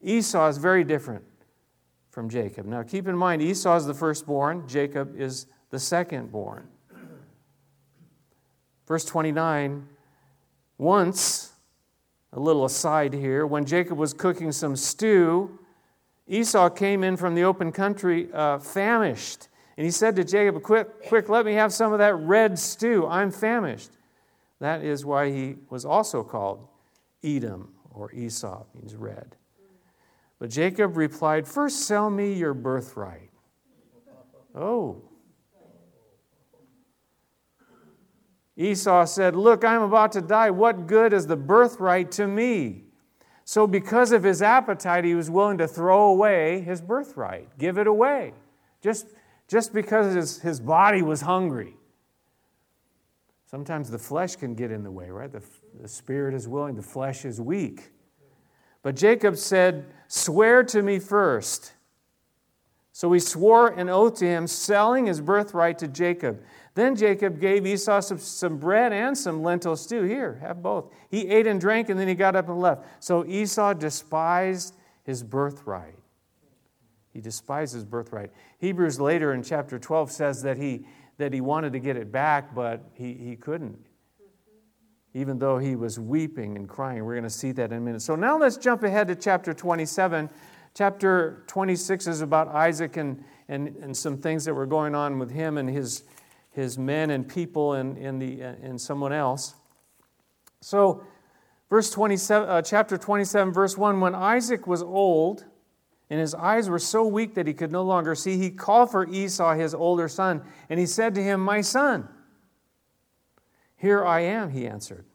Esau 0.00 0.48
is 0.48 0.56
very 0.56 0.84
different 0.84 1.22
from 2.08 2.30
Jacob. 2.30 2.64
Now, 2.64 2.82
keep 2.82 3.06
in 3.08 3.16
mind, 3.16 3.42
Esau 3.42 3.76
is 3.76 3.84
the 3.84 3.92
firstborn, 3.92 4.66
Jacob 4.66 5.20
is 5.20 5.48
the 5.68 5.76
secondborn. 5.76 6.62
Verse 8.86 9.04
29 9.04 9.88
Once, 10.82 11.52
a 12.32 12.40
little 12.40 12.64
aside 12.64 13.14
here, 13.14 13.46
when 13.46 13.64
Jacob 13.64 13.96
was 13.96 14.12
cooking 14.12 14.50
some 14.50 14.74
stew, 14.74 15.58
Esau 16.26 16.68
came 16.68 17.04
in 17.04 17.16
from 17.16 17.36
the 17.36 17.44
open 17.44 17.70
country 17.70 18.28
uh, 18.32 18.58
famished 18.58 19.48
and 19.76 19.84
he 19.84 19.90
said 19.90 20.16
to 20.16 20.24
Jacob, 20.24 20.60
Quick, 20.62 21.08
quick, 21.08 21.28
let 21.28 21.46
me 21.46 21.54
have 21.54 21.72
some 21.72 21.92
of 21.92 21.98
that 21.98 22.14
red 22.14 22.58
stew. 22.58 23.06
I'm 23.06 23.30
famished. 23.30 23.90
That 24.58 24.82
is 24.82 25.04
why 25.04 25.30
he 25.30 25.56
was 25.70 25.84
also 25.84 26.22
called 26.22 26.66
Edom 27.22 27.72
or 27.90 28.12
Esau, 28.12 28.64
means 28.74 28.94
red. 28.94 29.36
But 30.38 30.50
Jacob 30.50 30.96
replied, 30.96 31.46
First 31.46 31.86
sell 31.86 32.10
me 32.10 32.32
your 32.32 32.54
birthright. 32.54 33.30
Oh. 34.54 35.02
Esau 38.56 39.04
said, 39.04 39.34
Look, 39.34 39.64
I'm 39.64 39.82
about 39.82 40.12
to 40.12 40.20
die. 40.20 40.50
What 40.50 40.86
good 40.86 41.12
is 41.12 41.26
the 41.26 41.36
birthright 41.36 42.10
to 42.12 42.26
me? 42.26 42.84
So, 43.44 43.66
because 43.66 44.12
of 44.12 44.22
his 44.22 44.40
appetite, 44.40 45.04
he 45.04 45.14
was 45.14 45.30
willing 45.30 45.58
to 45.58 45.66
throw 45.66 46.08
away 46.08 46.60
his 46.60 46.80
birthright, 46.80 47.58
give 47.58 47.78
it 47.78 47.86
away. 47.86 48.34
Just 48.80 49.06
just 49.52 49.74
because 49.74 50.14
his, 50.14 50.40
his 50.40 50.60
body 50.60 51.02
was 51.02 51.20
hungry. 51.20 51.76
Sometimes 53.44 53.90
the 53.90 53.98
flesh 53.98 54.34
can 54.34 54.54
get 54.54 54.70
in 54.70 54.82
the 54.82 54.90
way, 54.90 55.10
right? 55.10 55.30
The, 55.30 55.42
the 55.78 55.88
spirit 55.88 56.34
is 56.34 56.48
willing, 56.48 56.74
the 56.74 56.82
flesh 56.82 57.26
is 57.26 57.38
weak. 57.38 57.90
But 58.80 58.96
Jacob 58.96 59.36
said, 59.36 59.84
Swear 60.08 60.64
to 60.64 60.80
me 60.80 60.98
first. 60.98 61.74
So 62.92 63.12
he 63.12 63.20
swore 63.20 63.68
an 63.68 63.90
oath 63.90 64.16
to 64.20 64.26
him, 64.26 64.46
selling 64.46 65.04
his 65.04 65.20
birthright 65.20 65.78
to 65.80 65.88
Jacob. 65.88 66.42
Then 66.74 66.96
Jacob 66.96 67.38
gave 67.38 67.66
Esau 67.66 68.00
some, 68.00 68.18
some, 68.18 68.58
bread 68.58 68.92
and 68.92 69.16
some 69.16 69.42
lentil 69.42 69.76
stew. 69.76 70.04
Here, 70.04 70.38
have 70.40 70.62
both. 70.62 70.92
He 71.10 71.28
ate 71.28 71.46
and 71.46 71.60
drank, 71.60 71.90
and 71.90 72.00
then 72.00 72.08
he 72.08 72.14
got 72.14 72.34
up 72.34 72.48
and 72.48 72.58
left. 72.58 72.86
So 73.04 73.26
Esau 73.26 73.74
despised 73.74 74.74
his 75.04 75.22
birthright. 75.22 75.98
He 77.12 77.20
despised 77.20 77.74
his 77.74 77.84
birthright. 77.84 78.30
Hebrews 78.58 78.98
later 78.98 79.34
in 79.34 79.42
chapter 79.42 79.78
12 79.78 80.10
says 80.10 80.42
that 80.42 80.56
he, 80.56 80.86
that 81.18 81.32
he 81.32 81.42
wanted 81.42 81.74
to 81.74 81.78
get 81.78 81.96
it 81.96 82.10
back, 82.10 82.54
but 82.54 82.82
he, 82.94 83.12
he 83.12 83.36
couldn't, 83.36 83.78
even 85.12 85.38
though 85.38 85.58
he 85.58 85.76
was 85.76 86.00
weeping 86.00 86.56
and 86.56 86.66
crying. 86.66 87.04
We're 87.04 87.14
going 87.14 87.24
to 87.24 87.30
see 87.30 87.52
that 87.52 87.70
in 87.70 87.76
a 87.76 87.80
minute. 87.80 88.00
So 88.00 88.16
now 88.16 88.38
let's 88.38 88.56
jump 88.56 88.82
ahead 88.82 89.08
to 89.08 89.14
chapter 89.14 89.52
27. 89.52 90.30
Chapter 90.74 91.42
26 91.48 92.06
is 92.06 92.22
about 92.22 92.48
Isaac 92.48 92.96
and, 92.96 93.22
and, 93.48 93.76
and 93.76 93.94
some 93.94 94.16
things 94.16 94.46
that 94.46 94.54
were 94.54 94.64
going 94.64 94.94
on 94.94 95.18
with 95.18 95.30
him 95.30 95.58
and 95.58 95.68
his, 95.68 96.04
his 96.52 96.78
men 96.78 97.10
and 97.10 97.28
people 97.28 97.74
and, 97.74 97.98
and, 97.98 98.20
the, 98.20 98.40
and 98.40 98.80
someone 98.80 99.12
else. 99.12 99.54
So, 100.60 101.04
verse 101.68 101.90
27, 101.90 102.48
uh, 102.48 102.62
chapter 102.62 102.96
27, 102.96 103.52
verse 103.52 103.76
1 103.76 104.00
When 104.00 104.14
Isaac 104.14 104.66
was 104.66 104.82
old, 104.82 105.44
and 106.08 106.20
his 106.20 106.34
eyes 106.34 106.68
were 106.68 106.78
so 106.78 107.06
weak 107.06 107.34
that 107.34 107.46
he 107.46 107.54
could 107.54 107.72
no 107.72 107.82
longer 107.82 108.14
see, 108.14 108.36
he 108.36 108.50
called 108.50 108.90
for 108.90 109.08
Esau, 109.08 109.54
his 109.54 109.74
older 109.74 110.08
son, 110.08 110.42
and 110.68 110.78
he 110.78 110.86
said 110.86 111.14
to 111.14 111.22
him, 111.22 111.40
My 111.40 111.62
son. 111.62 112.08
Here 113.76 114.04
I 114.04 114.20
am, 114.20 114.50
he 114.50 114.66
answered. 114.66 115.06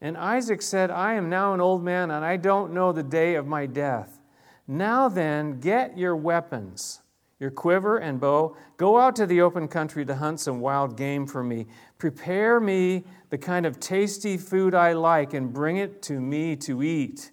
And 0.00 0.16
Isaac 0.16 0.60
said, 0.60 0.90
I 0.90 1.14
am 1.14 1.30
now 1.30 1.54
an 1.54 1.60
old 1.60 1.82
man, 1.82 2.10
and 2.10 2.24
I 2.24 2.36
don't 2.36 2.74
know 2.74 2.92
the 2.92 3.02
day 3.02 3.36
of 3.36 3.46
my 3.46 3.66
death. 3.66 4.20
Now 4.68 5.08
then, 5.08 5.60
get 5.60 5.96
your 5.96 6.16
weapons, 6.16 7.00
your 7.38 7.50
quiver 7.50 7.98
and 7.98 8.20
bow. 8.20 8.56
Go 8.76 8.98
out 8.98 9.16
to 9.16 9.26
the 9.26 9.40
open 9.42 9.68
country 9.68 10.04
to 10.06 10.14
hunt 10.14 10.40
some 10.40 10.60
wild 10.60 10.96
game 10.96 11.26
for 11.26 11.44
me. 11.44 11.66
Prepare 11.98 12.60
me 12.60 13.04
the 13.30 13.38
kind 13.38 13.66
of 13.66 13.78
tasty 13.80 14.36
food 14.36 14.74
I 14.74 14.92
like, 14.92 15.34
and 15.34 15.52
bring 15.52 15.76
it 15.76 16.02
to 16.02 16.20
me 16.20 16.56
to 16.56 16.82
eat, 16.82 17.32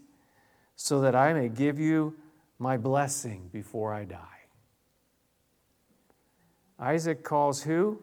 so 0.76 1.02
that 1.02 1.16
I 1.16 1.34
may 1.34 1.50
give 1.50 1.80
you 1.80 2.16
my 2.60 2.78
blessing 2.78 3.50
before 3.52 3.94
I 3.94 4.06
die. 4.06 4.20
Isaac 6.80 7.24
calls 7.24 7.64
who? 7.64 8.02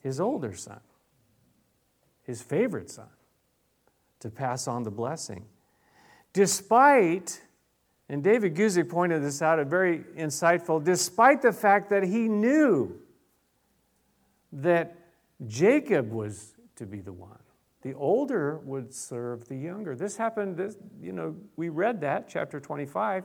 His 0.00 0.20
older 0.20 0.54
son, 0.54 0.80
his 2.22 2.42
favorite 2.42 2.90
son, 2.90 3.08
to 4.20 4.30
pass 4.30 4.68
on 4.68 4.82
the 4.82 4.90
blessing. 4.90 5.46
Despite, 6.34 7.40
and 8.08 8.22
David 8.22 8.54
Guzik 8.54 8.88
pointed 8.88 9.22
this 9.22 9.40
out, 9.40 9.58
a 9.58 9.64
very 9.64 10.00
insightful, 10.16 10.82
despite 10.82 11.40
the 11.40 11.52
fact 11.52 11.90
that 11.90 12.02
he 12.02 12.28
knew 12.28 12.94
that 14.52 14.96
Jacob 15.46 16.10
was 16.10 16.54
to 16.76 16.86
be 16.86 17.00
the 17.00 17.12
one. 17.12 17.38
The 17.82 17.94
older 17.94 18.58
would 18.64 18.94
serve 18.94 19.46
the 19.48 19.56
younger. 19.56 19.94
This 19.94 20.16
happened, 20.16 20.56
this, 20.56 20.76
you 21.02 21.12
know, 21.12 21.36
we 21.56 21.68
read 21.68 22.00
that, 22.02 22.28
chapter 22.28 22.60
25. 22.60 23.24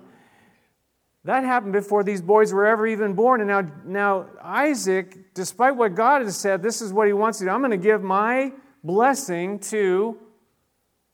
That 1.26 1.44
happened 1.44 1.74
before 1.74 2.04
these 2.04 2.22
boys 2.22 2.54
were 2.54 2.66
ever 2.66 2.88
even 2.88 3.14
born. 3.14 3.42
And 3.42 3.50
now, 3.50 3.66
now 3.86 4.26
Isaac, 4.42 5.34
despite 5.34 5.76
what 5.76 5.96
God 5.96 6.22
has 6.22 6.38
said, 6.38 6.62
this 6.62 6.82
is 6.82 6.94
what 6.94 7.08
he 7.08 7.14
wants 7.14 7.40
to 7.40 7.46
do. 7.46 7.50
I'm 7.50 7.60
going 7.60 7.72
to 7.72 7.78
give 7.78 8.02
my 8.02 8.52
blessing 8.84 9.60
to 9.60 10.18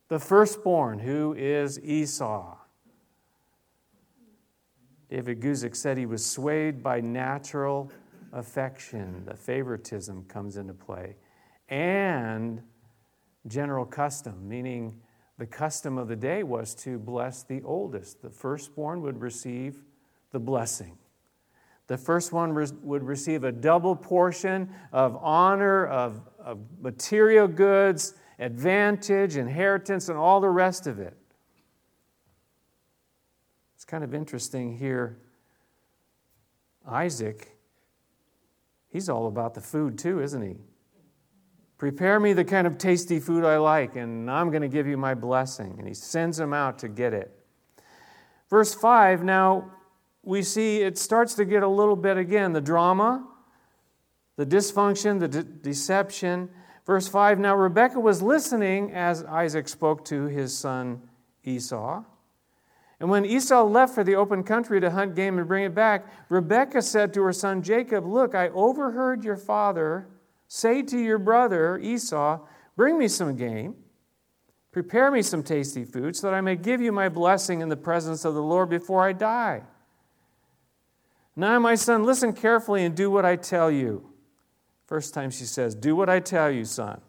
the 0.08 0.20
firstborn, 0.20 1.00
who 1.00 1.34
is 1.34 1.80
Esau. 1.80 2.58
David 5.10 5.40
Guzik 5.40 5.76
said 5.76 5.98
he 5.98 6.06
was 6.06 6.26
swayed 6.26 6.82
by 6.82 7.00
natural 7.00 7.92
affection. 8.34 9.24
The 9.26 9.36
favoritism 9.36 10.26
comes 10.28 10.58
into 10.58 10.74
play. 10.74 11.16
And 11.70 12.62
general 13.48 13.86
custom, 13.86 14.48
meaning 14.48 15.00
the 15.38 15.46
custom 15.46 15.98
of 15.98 16.08
the 16.08 16.16
day 16.16 16.44
was 16.44 16.74
to 16.76 16.98
bless 16.98 17.44
the 17.44 17.62
oldest. 17.64 18.22
The 18.22 18.30
firstborn 18.30 19.02
would 19.02 19.22
receive 19.22 19.84
the 20.32 20.40
blessing. 20.40 20.98
The 21.88 21.98
first 21.98 22.34
one 22.34 22.56
would 22.56 23.04
receive 23.04 23.44
a 23.44 23.52
double 23.52 23.96
portion 23.96 24.70
of 24.92 25.18
honor, 25.22 25.86
of, 25.86 26.22
of 26.40 26.60
material 26.82 27.48
goods, 27.48 28.16
advantage, 28.40 29.38
inheritance, 29.38 30.10
and 30.10 30.18
all 30.18 30.42
the 30.42 30.50
rest 30.50 30.88
of 30.88 31.00
it. 31.00 31.16
It's 33.86 33.92
kind 33.92 34.04
of 34.04 34.16
interesting 34.16 34.76
here. 34.76 35.20
Isaac, 36.88 37.56
he's 38.88 39.10
all 39.10 39.28
about 39.28 39.54
the 39.54 39.62
food 39.62 40.00
too, 40.00 40.24
isn't 40.24 40.42
he? 40.42 40.56
Prepare 41.78 42.20
me 42.20 42.34
the 42.34 42.44
kind 42.44 42.66
of 42.66 42.80
tasty 42.80 43.20
food 43.20 43.46
I 43.46 43.58
like, 43.58 43.96
and 43.96 44.32
I'm 44.32 44.50
going 44.50 44.64
to 44.64 44.68
give 44.68 44.88
you 44.88 44.98
my 44.98 45.14
blessing. 45.14 45.76
And 45.78 45.88
he 45.88 45.94
sends 45.94 46.40
him 46.40 46.52
out 46.52 46.80
to 46.80 46.88
get 46.88 47.14
it. 47.14 47.32
Verse 48.50 48.74
5 48.74 49.24
now, 49.24 49.72
we 50.24 50.42
see 50.42 50.82
it 50.82 50.98
starts 50.98 51.36
to 51.36 51.46
get 51.46 51.62
a 51.62 51.68
little 51.68 51.96
bit 51.96 52.18
again 52.18 52.54
the 52.54 52.62
drama, 52.62 53.28
the 54.36 54.48
dysfunction, 54.48 55.20
the 55.20 55.28
de- 55.28 55.44
deception. 55.44 56.50
Verse 56.88 57.08
5 57.08 57.38
Now 57.38 57.56
Rebekah 57.56 58.00
was 58.00 58.24
listening 58.24 58.94
as 58.94 59.24
Isaac 59.26 59.68
spoke 59.68 60.04
to 60.06 60.26
his 60.26 60.58
son 60.58 61.04
Esau. 61.44 62.04
And 63.00 63.10
when 63.10 63.26
Esau 63.26 63.64
left 63.64 63.94
for 63.94 64.04
the 64.04 64.16
open 64.16 64.44
country 64.44 64.80
to 64.80 64.92
hunt 64.92 65.16
game 65.16 65.38
and 65.38 65.48
bring 65.48 65.66
it 65.66 65.76
back, 65.76 66.06
Rebekah 66.30 66.82
said 66.82 67.14
to 67.14 67.22
her 67.24 67.34
son 67.34 67.62
Jacob, 67.62 68.06
Look, 68.06 68.34
I 68.34 68.50
overheard 68.50 69.24
your 69.24 69.36
father 69.38 70.08
say 70.48 70.82
to 70.84 70.98
your 70.98 71.18
brother 71.18 71.78
Esau, 71.78 72.40
Bring 72.76 72.98
me 72.98 73.08
some 73.08 73.36
game, 73.36 73.76
prepare 74.72 75.10
me 75.10 75.22
some 75.22 75.44
tasty 75.44 75.86
food, 75.86 76.16
so 76.16 76.28
that 76.28 76.34
I 76.34 76.42
may 76.42 76.56
give 76.56 76.82
you 76.82 76.92
my 76.92 77.10
blessing 77.10 77.62
in 77.62 77.70
the 77.70 77.78
presence 77.78 78.26
of 78.26 78.34
the 78.34 78.42
Lord 78.42 78.70
before 78.70 79.04
I 79.04 79.14
die. 79.14 79.64
Now, 81.36 81.60
my 81.60 81.76
son, 81.76 82.04
listen 82.04 82.34
carefully 82.34 82.86
and 82.86 82.96
do 82.96 83.12
what 83.12 83.26
I 83.26 83.36
tell 83.36 83.70
you. 83.70 84.10
First 84.88 85.14
time 85.14 85.32
she 85.32 85.46
says, 85.46 85.76
Do 85.76 85.96
what 85.96 86.10
I 86.10 86.20
tell 86.20 86.50
you, 86.52 86.64
son. 86.64 87.02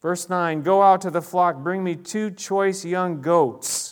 Verse 0.00 0.28
9 0.28 0.62
Go 0.62 0.82
out 0.82 1.00
to 1.02 1.10
the 1.10 1.22
flock, 1.22 1.56
bring 1.58 1.82
me 1.82 1.96
two 1.96 2.30
choice 2.30 2.84
young 2.84 3.20
goats, 3.20 3.89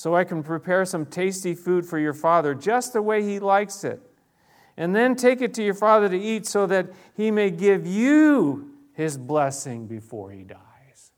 so 0.00 0.14
I 0.14 0.24
can 0.24 0.42
prepare 0.42 0.86
some 0.86 1.04
tasty 1.04 1.54
food 1.54 1.84
for 1.84 1.98
your 1.98 2.14
father, 2.14 2.54
just 2.54 2.94
the 2.94 3.02
way 3.02 3.22
he 3.22 3.38
likes 3.38 3.84
it. 3.84 4.00
And 4.78 4.96
then 4.96 5.14
take 5.14 5.42
it 5.42 5.52
to 5.56 5.62
your 5.62 5.74
father 5.74 6.08
to 6.08 6.18
eat, 6.18 6.46
so 6.46 6.66
that 6.68 6.86
he 7.14 7.30
may 7.30 7.50
give 7.50 7.86
you 7.86 8.70
his 8.94 9.18
blessing 9.18 9.86
before 9.86 10.30
he 10.30 10.42
dies. 10.42 11.12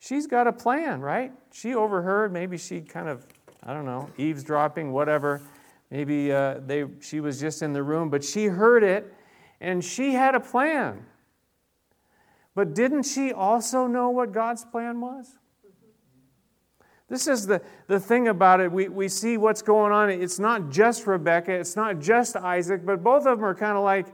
She's 0.00 0.26
got 0.26 0.48
a 0.48 0.52
plan, 0.52 1.00
right? 1.00 1.30
She 1.52 1.76
overheard, 1.76 2.32
maybe 2.32 2.58
she 2.58 2.80
kind 2.80 3.08
of 3.08 3.24
I 3.62 3.72
don't 3.72 3.84
know, 3.84 4.10
eavesdropping, 4.18 4.90
whatever. 4.90 5.40
Maybe 5.88 6.32
uh, 6.32 6.58
they, 6.66 6.86
she 6.98 7.20
was 7.20 7.38
just 7.38 7.62
in 7.62 7.72
the 7.72 7.84
room, 7.84 8.10
but 8.10 8.24
she 8.24 8.46
heard 8.46 8.82
it 8.82 9.14
and 9.60 9.84
she 9.84 10.14
had 10.14 10.34
a 10.34 10.40
plan. 10.40 11.06
But 12.52 12.74
didn't 12.74 13.04
she 13.04 13.32
also 13.32 13.86
know 13.86 14.10
what 14.10 14.32
God's 14.32 14.64
plan 14.64 15.00
was? 15.00 15.36
This 17.08 17.28
is 17.28 17.46
the, 17.46 17.62
the 17.86 18.00
thing 18.00 18.28
about 18.28 18.60
it. 18.60 18.70
We, 18.70 18.88
we 18.88 19.08
see 19.08 19.36
what's 19.36 19.62
going 19.62 19.92
on. 19.92 20.10
It's 20.10 20.38
not 20.38 20.70
just 20.70 21.06
Rebecca, 21.06 21.52
it's 21.52 21.76
not 21.76 22.00
just 22.00 22.36
Isaac, 22.36 22.84
but 22.84 23.02
both 23.02 23.26
of 23.26 23.38
them 23.38 23.44
are 23.44 23.54
kind 23.54 23.76
of 23.76 23.84
like 23.84 24.06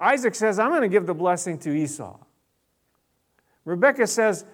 Isaac 0.00 0.34
says, 0.34 0.58
I'm 0.58 0.70
going 0.70 0.82
to 0.82 0.88
give 0.88 1.06
the 1.06 1.14
blessing 1.14 1.58
to 1.60 1.70
Esau. 1.70 2.18
Rebecca 3.64 4.06
says, 4.06 4.44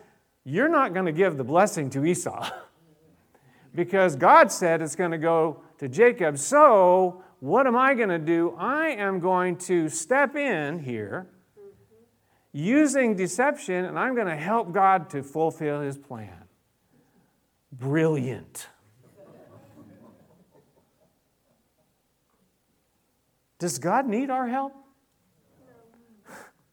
You're 0.45 0.69
not 0.69 0.93
going 0.93 1.07
to 1.07 1.13
give 1.13 1.37
the 1.37 1.45
blessing 1.45 1.91
to 1.91 2.05
Esau. 2.05 2.51
because 3.75 4.17
God 4.17 4.51
said 4.51 4.81
it's 4.81 4.97
going 4.97 5.11
to 5.11 5.19
go 5.19 5.61
to 5.79 5.89
Jacob. 5.89 6.39
So, 6.39 7.23
what 7.41 7.67
am 7.67 7.77
I 7.77 7.95
going 7.95 8.09
to 8.09 8.19
do? 8.19 8.55
I 8.59 8.89
am 8.89 9.21
going 9.21 9.57
to 9.59 9.89
step 9.89 10.35
in 10.37 10.79
here 10.79 11.27
using 12.53 13.17
deception, 13.17 13.85
and 13.85 13.99
I'm 13.99 14.15
going 14.15 14.29
to 14.29 14.37
help 14.37 14.73
God 14.73 15.11
to 15.11 15.23
fulfill 15.23 15.81
his 15.81 15.99
plan. 15.99 16.44
Brilliant. 17.79 18.69
Does 23.59 23.79
God 23.79 24.07
need 24.07 24.31
our 24.31 24.47
help? 24.47 24.75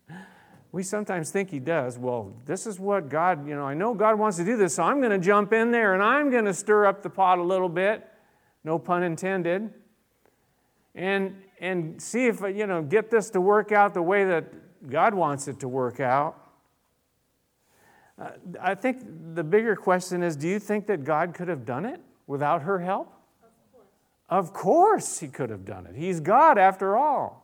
we 0.71 0.83
sometimes 0.83 1.31
think 1.31 1.49
he 1.49 1.59
does. 1.59 1.97
Well, 1.97 2.35
this 2.45 2.67
is 2.67 2.79
what 2.79 3.09
God, 3.09 3.47
you 3.47 3.55
know, 3.55 3.65
I 3.65 3.73
know 3.73 3.93
God 3.93 4.19
wants 4.19 4.37
to 4.37 4.45
do 4.45 4.57
this, 4.57 4.75
so 4.75 4.83
I'm 4.83 4.99
going 4.99 5.11
to 5.11 5.17
jump 5.17 5.53
in 5.53 5.71
there 5.71 5.93
and 5.93 6.03
I'm 6.03 6.29
going 6.29 6.45
to 6.45 6.53
stir 6.53 6.85
up 6.85 7.01
the 7.01 7.09
pot 7.09 7.39
a 7.39 7.43
little 7.43 7.69
bit. 7.69 8.07
No 8.63 8.77
pun 8.77 9.03
intended. 9.03 9.73
And 10.93 11.41
and 11.59 12.01
see 12.01 12.25
if 12.27 12.41
you 12.41 12.67
know 12.67 12.81
get 12.81 13.09
this 13.09 13.29
to 13.29 13.39
work 13.39 13.71
out 13.71 13.93
the 13.93 14.01
way 14.01 14.25
that 14.25 14.89
God 14.89 15.13
wants 15.13 15.47
it 15.47 15.61
to 15.61 15.67
work 15.69 15.99
out. 15.99 16.40
Uh, 18.21 18.31
I 18.61 18.75
think 18.75 19.03
the 19.33 19.43
bigger 19.43 19.75
question 19.75 20.21
is 20.21 20.35
do 20.35 20.47
you 20.47 20.59
think 20.59 20.85
that 20.87 21.03
God 21.03 21.33
could 21.33 21.47
have 21.47 21.65
done 21.65 21.85
it 21.85 21.99
without 22.27 22.61
her 22.61 22.79
help? 22.79 23.11
Of 23.41 23.73
course. 23.73 23.87
Of 24.29 24.53
course, 24.53 25.19
he 25.19 25.27
could 25.27 25.49
have 25.49 25.65
done 25.65 25.87
it. 25.87 25.95
He's 25.95 26.19
God 26.19 26.57
after 26.57 26.95
all. 26.95 27.41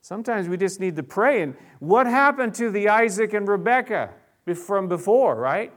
Sometimes 0.00 0.48
we 0.48 0.56
just 0.56 0.80
need 0.80 0.96
to 0.96 1.02
pray. 1.02 1.42
And 1.42 1.54
what 1.80 2.06
happened 2.06 2.54
to 2.54 2.70
the 2.70 2.88
Isaac 2.88 3.34
and 3.34 3.46
Rebecca 3.46 4.10
from 4.54 4.88
before, 4.88 5.34
right? 5.36 5.70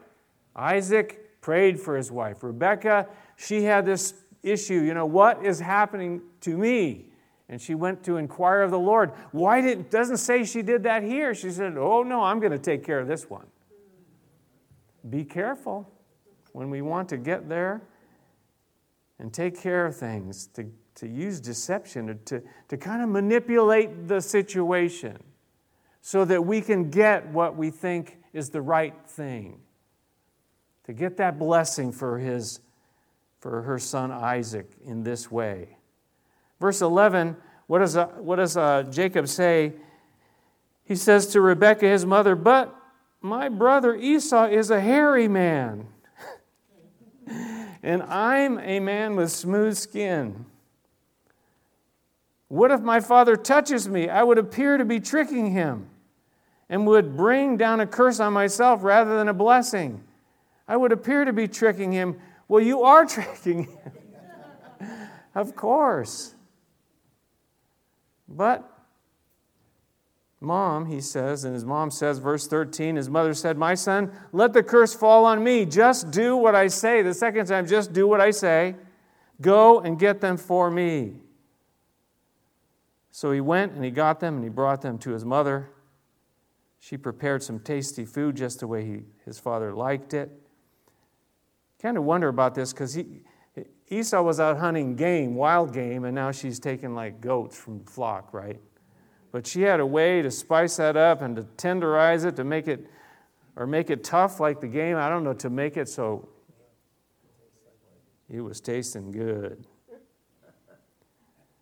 Isaac 0.55 1.41
prayed 1.41 1.77
for 1.77 1.97
his 1.97 2.11
wife. 2.11 2.43
Rebecca, 2.43 3.07
she 3.35 3.63
had 3.63 3.85
this 3.85 4.13
issue, 4.43 4.75
you 4.75 4.93
know, 4.93 5.05
what 5.05 5.45
is 5.45 5.59
happening 5.59 6.21
to 6.41 6.57
me? 6.57 7.07
And 7.49 7.59
she 7.61 7.75
went 7.75 8.03
to 8.05 8.15
inquire 8.15 8.61
of 8.61 8.71
the 8.71 8.79
Lord. 8.79 9.11
Why 9.33 9.59
did 9.59 9.89
doesn't 9.89 10.17
say 10.17 10.45
she 10.45 10.61
did 10.61 10.83
that 10.83 11.03
here? 11.03 11.35
She 11.35 11.51
said, 11.51 11.77
"Oh 11.77 12.01
no, 12.01 12.23
I'm 12.23 12.39
going 12.39 12.53
to 12.53 12.57
take 12.57 12.85
care 12.85 12.97
of 12.99 13.09
this 13.09 13.29
one." 13.29 13.45
Be 15.09 15.23
careful 15.23 15.91
when 16.53 16.69
we 16.69 16.81
want 16.81 17.09
to 17.09 17.17
get 17.17 17.49
there 17.49 17.81
and 19.19 19.33
take 19.33 19.59
care 19.59 19.85
of 19.85 19.95
things 19.95 20.47
to 20.47 20.65
to 20.95 21.07
use 21.07 21.39
deception 21.39 22.19
to, 22.25 22.43
to 22.67 22.77
kind 22.77 23.01
of 23.01 23.09
manipulate 23.09 24.07
the 24.07 24.21
situation 24.21 25.17
so 26.01 26.25
that 26.25 26.45
we 26.45 26.61
can 26.61 26.89
get 26.89 27.27
what 27.29 27.55
we 27.55 27.69
think 27.69 28.17
is 28.33 28.49
the 28.49 28.61
right 28.61 28.95
thing. 29.07 29.59
To 30.85 30.93
get 30.93 31.17
that 31.17 31.39
blessing 31.39 31.91
for 31.91 32.17
his 32.17 32.59
for 33.39 33.61
her 33.63 33.79
son 33.79 34.11
isaac 34.11 34.69
in 34.85 35.03
this 35.03 35.31
way. 35.31 35.77
Verse 36.59 36.81
11 36.81 37.35
what 37.67 37.79
does, 37.79 37.95
uh, 37.95 38.07
what 38.17 38.35
does 38.35 38.57
uh, 38.57 38.83
jacob 38.91 39.29
say? 39.29 39.73
He 40.83 40.95
says 40.95 41.27
to 41.27 41.39
Rebekah, 41.39 41.87
his 41.87 42.05
mother, 42.05 42.35
But 42.35 42.75
my 43.21 43.49
brother 43.49 43.95
Esau 43.95 44.47
is 44.47 44.71
a 44.71 44.79
hairy 44.79 45.27
man, 45.27 45.87
and 47.83 48.03
I'm 48.03 48.59
a 48.59 48.79
man 48.79 49.15
with 49.15 49.31
smooth 49.31 49.77
skin. 49.77 50.45
What 52.47 52.71
if 52.71 52.81
my 52.81 52.99
father 52.99 53.37
touches 53.37 53.87
me? 53.87 54.09
I 54.09 54.23
would 54.23 54.37
appear 54.37 54.77
to 54.77 54.83
be 54.83 54.99
tricking 54.99 55.51
him 55.51 55.87
and 56.67 56.87
would 56.87 57.15
bring 57.15 57.57
down 57.57 57.79
a 57.79 57.87
curse 57.87 58.19
on 58.19 58.33
myself 58.33 58.83
rather 58.83 59.15
than 59.17 59.29
a 59.29 59.33
blessing. 59.33 60.03
I 60.67 60.77
would 60.77 60.91
appear 60.91 61.25
to 61.25 61.33
be 61.33 61.47
tricking 61.47 61.91
him. 61.91 62.19
Well, 62.47 62.61
you 62.61 62.83
are 62.83 63.05
tricking 63.07 63.65
him. 63.65 64.89
of 65.35 65.55
course. 65.55 66.33
But 68.27 68.70
Mom, 70.43 70.87
he 70.87 70.99
says, 70.99 71.45
and 71.45 71.53
his 71.53 71.63
mom 71.63 71.91
says, 71.91 72.17
verse 72.17 72.47
13, 72.47 72.95
his 72.95 73.11
mother 73.11 73.35
said, 73.35 73.59
My 73.59 73.75
son, 73.75 74.11
let 74.31 74.53
the 74.53 74.63
curse 74.63 74.91
fall 74.95 75.23
on 75.23 75.43
me. 75.43 75.67
Just 75.67 76.09
do 76.09 76.35
what 76.35 76.55
I 76.55 76.65
say. 76.65 77.03
The 77.03 77.13
second 77.13 77.45
time, 77.45 77.67
just 77.67 77.93
do 77.93 78.07
what 78.07 78.19
I 78.19 78.31
say. 78.31 78.75
Go 79.39 79.81
and 79.81 79.99
get 79.99 80.19
them 80.19 80.37
for 80.37 80.71
me. 80.71 81.13
So 83.11 83.31
he 83.31 83.39
went 83.39 83.73
and 83.73 83.85
he 83.85 83.91
got 83.91 84.19
them 84.19 84.35
and 84.35 84.43
he 84.43 84.49
brought 84.49 84.81
them 84.81 84.97
to 84.99 85.11
his 85.11 85.23
mother. 85.23 85.69
She 86.79 86.97
prepared 86.97 87.43
some 87.43 87.59
tasty 87.59 88.03
food 88.03 88.35
just 88.35 88.61
the 88.61 88.67
way 88.67 88.83
he, 88.83 89.01
his 89.25 89.37
father 89.37 89.75
liked 89.75 90.15
it. 90.15 90.31
Kind 91.79 91.97
of 91.97 92.03
wonder 92.03 92.29
about 92.29 92.55
this 92.55 92.73
because 92.73 92.97
Esau 93.89 94.23
was 94.23 94.39
out 94.39 94.57
hunting 94.57 94.95
game, 94.95 95.35
wild 95.35 95.71
game, 95.71 96.05
and 96.05 96.15
now 96.15 96.31
she's 96.31 96.59
taking 96.59 96.95
like 96.95 97.21
goats 97.21 97.55
from 97.55 97.83
the 97.83 97.91
flock, 97.91 98.33
right? 98.33 98.59
But 99.31 99.47
she 99.47 99.61
had 99.61 99.79
a 99.79 99.85
way 99.85 100.21
to 100.21 100.29
spice 100.29 100.77
that 100.77 100.97
up 100.97 101.21
and 101.21 101.35
to 101.37 101.43
tenderize 101.57 102.25
it, 102.25 102.35
to 102.35 102.43
make 102.43 102.67
it, 102.67 102.87
or 103.55 103.65
make 103.65 103.89
it 103.89 104.03
tough 104.03 104.39
like 104.39 104.59
the 104.59 104.67
game. 104.67 104.97
I 104.97 105.09
don't 105.09 105.23
know, 105.23 105.33
to 105.33 105.49
make 105.49 105.77
it 105.77 105.87
so 105.87 106.27
it 108.29 108.41
was 108.41 108.61
tasting 108.61 109.11
good. 109.11 109.65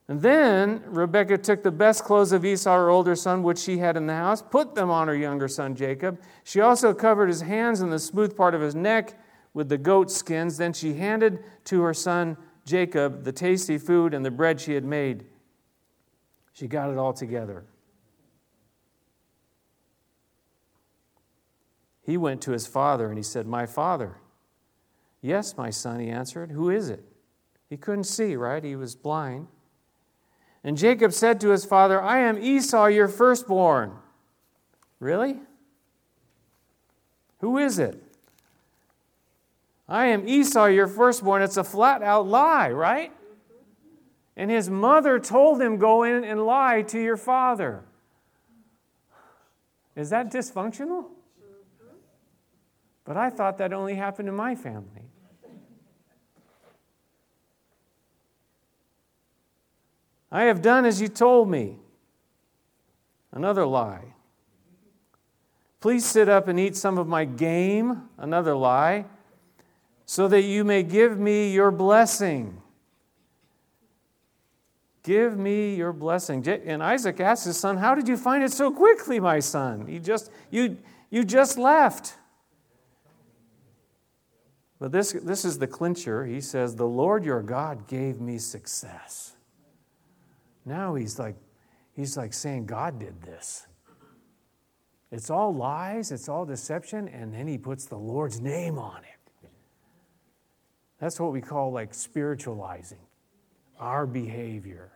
And 0.08 0.20
then 0.20 0.82
Rebekah 0.88 1.38
took 1.38 1.62
the 1.62 1.72
best 1.72 2.04
clothes 2.04 2.32
of 2.32 2.44
Esau, 2.44 2.76
her 2.76 2.90
older 2.90 3.16
son, 3.16 3.44
which 3.44 3.60
she 3.60 3.78
had 3.78 3.96
in 3.96 4.08
the 4.08 4.16
house, 4.16 4.42
put 4.42 4.74
them 4.74 4.90
on 4.90 5.08
her 5.08 5.16
younger 5.16 5.48
son 5.48 5.76
Jacob. 5.76 6.20
She 6.44 6.62
also 6.62 6.96
covered 6.96 7.28
his 7.28 7.42
hands 7.42 7.82
and 7.82 7.94
the 7.94 8.00
smooth 8.00 8.36
part 8.36 8.56
of 8.56 8.62
his 8.62 8.74
neck 8.74 9.20
with 9.54 9.70
the 9.70 9.78
goat 9.78 10.10
skins. 10.10 10.58
Then 10.58 10.74
she 10.74 10.96
handed 10.96 11.44
to 11.66 11.82
her 11.82 11.94
son 11.94 12.38
Jacob 12.66 13.24
the 13.24 13.32
tasty 13.32 13.78
food 13.78 14.16
and 14.16 14.26
the 14.26 14.32
bread 14.32 14.60
she 14.60 14.74
had 14.74 14.84
made. 14.84 15.26
She 16.60 16.68
got 16.68 16.90
it 16.90 16.98
all 16.98 17.14
together. 17.14 17.64
He 22.02 22.18
went 22.18 22.42
to 22.42 22.52
his 22.52 22.68
father 22.68 23.08
and 23.08 23.18
he 23.18 23.24
said, 23.24 23.48
My 23.48 23.66
father. 23.66 24.18
Yes, 25.22 25.56
my 25.56 25.70
son, 25.70 26.02
he 26.02 26.10
answered. 26.10 26.52
Who 26.52 26.70
is 26.70 26.90
it? 26.90 27.06
He 27.70 27.78
couldn't 27.78 28.04
see, 28.04 28.36
right? 28.36 28.62
He 28.62 28.76
was 28.76 28.94
blind. 28.98 29.48
And 30.62 30.78
Jacob 30.78 31.14
said 31.14 31.40
to 31.42 31.50
his 31.50 31.64
father, 31.64 32.02
I 32.02 32.20
am 32.20 32.38
Esau, 32.38 32.88
your 32.88 33.08
firstborn. 33.08 33.94
Really? 35.00 35.40
Who 37.40 37.58
is 37.58 37.80
it? 37.80 38.04
I 39.88 40.08
am 40.08 40.28
Esau, 40.28 40.66
your 40.66 40.88
firstborn. 40.88 41.42
It's 41.42 41.56
a 41.56 41.64
flat 41.64 42.04
out 42.04 42.28
lie, 42.28 42.72
right? 42.72 43.14
And 44.40 44.50
his 44.50 44.70
mother 44.70 45.20
told 45.20 45.62
him, 45.62 45.76
Go 45.76 46.04
in 46.04 46.24
and 46.24 46.46
lie 46.46 46.82
to 46.84 46.98
your 46.98 47.18
father. 47.18 47.84
Is 49.98 50.12
that 50.12 50.32
dysfunctional? 50.32 51.08
But 53.04 53.18
I 53.18 53.32
thought 53.32 53.58
that 53.58 53.74
only 53.74 53.96
happened 53.96 54.30
in 54.30 54.36
my 54.36 54.56
family. 54.56 55.10
I 60.32 60.44
have 60.44 60.62
done 60.62 60.86
as 60.86 61.02
you 61.02 61.10
told 61.10 61.50
me. 61.50 61.76
Another 63.34 63.66
lie. 63.66 64.14
Please 65.82 66.06
sit 66.06 66.30
up 66.30 66.48
and 66.48 66.58
eat 66.58 66.78
some 66.78 66.98
of 66.98 67.10
my 67.10 67.26
game. 67.26 68.04
Another 68.18 68.56
lie. 68.56 69.04
So 70.06 70.30
that 70.30 70.44
you 70.44 70.64
may 70.64 70.84
give 70.84 71.20
me 71.20 71.52
your 71.52 71.72
blessing. 71.72 72.62
Give 75.04 75.38
me 75.38 75.76
your 75.76 75.94
blessing. 75.94 76.46
And 76.48 76.84
Isaac 76.84 77.20
asked 77.20 77.46
his 77.46 77.58
son, 77.58 77.78
How 77.78 77.96
did 77.96 78.08
you 78.08 78.18
find 78.18 78.44
it 78.44 78.52
so 78.52 78.72
quickly, 78.72 79.20
my 79.20 79.40
son? 79.40 79.88
You 79.88 80.00
just, 80.00 80.32
you, 80.52 80.78
you 81.10 81.24
just 81.24 81.58
left. 81.58 82.16
But 84.80 84.92
this, 84.92 85.12
this 85.12 85.46
is 85.46 85.58
the 85.60 85.68
clincher. 85.68 86.26
He 86.26 86.42
says, 86.42 86.76
The 86.76 86.88
Lord 86.88 87.24
your 87.24 87.42
God 87.42 87.88
gave 87.88 88.20
me 88.20 88.38
success. 88.38 89.36
Now 90.66 90.96
he's 90.96 91.18
like, 91.18 91.36
he's 91.94 92.18
like 92.18 92.34
saying, 92.34 92.66
God 92.66 93.00
did 93.00 93.22
this. 93.22 93.68
It's 95.12 95.30
all 95.30 95.54
lies, 95.56 96.12
it's 96.12 96.30
all 96.30 96.46
deception, 96.46 97.08
and 97.08 97.34
then 97.34 97.48
he 97.48 97.58
puts 97.58 97.86
the 97.86 97.98
Lord's 97.98 98.40
name 98.40 98.78
on 98.78 99.00
it. 99.00 99.50
That's 101.00 101.20
what 101.20 101.32
we 101.32 101.42
call 101.42 101.72
like 101.72 101.94
spiritualizing 101.94 103.00
our 103.80 104.06
behavior, 104.06 104.92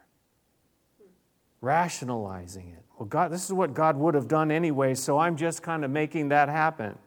rationalizing 1.61 2.69
it. 2.69 2.83
Well, 2.97 3.07
God, 3.07 3.31
this 3.31 3.45
is 3.45 3.53
what 3.53 3.73
God 3.73 3.97
would 3.97 4.13
have 4.13 4.27
done 4.27 4.51
anyway, 4.51 4.93
so 4.93 5.17
I'm 5.17 5.35
just 5.35 5.63
kind 5.63 5.83
of 5.83 5.91
making 5.91 6.29
that 6.29 6.49
happen. 6.49 6.97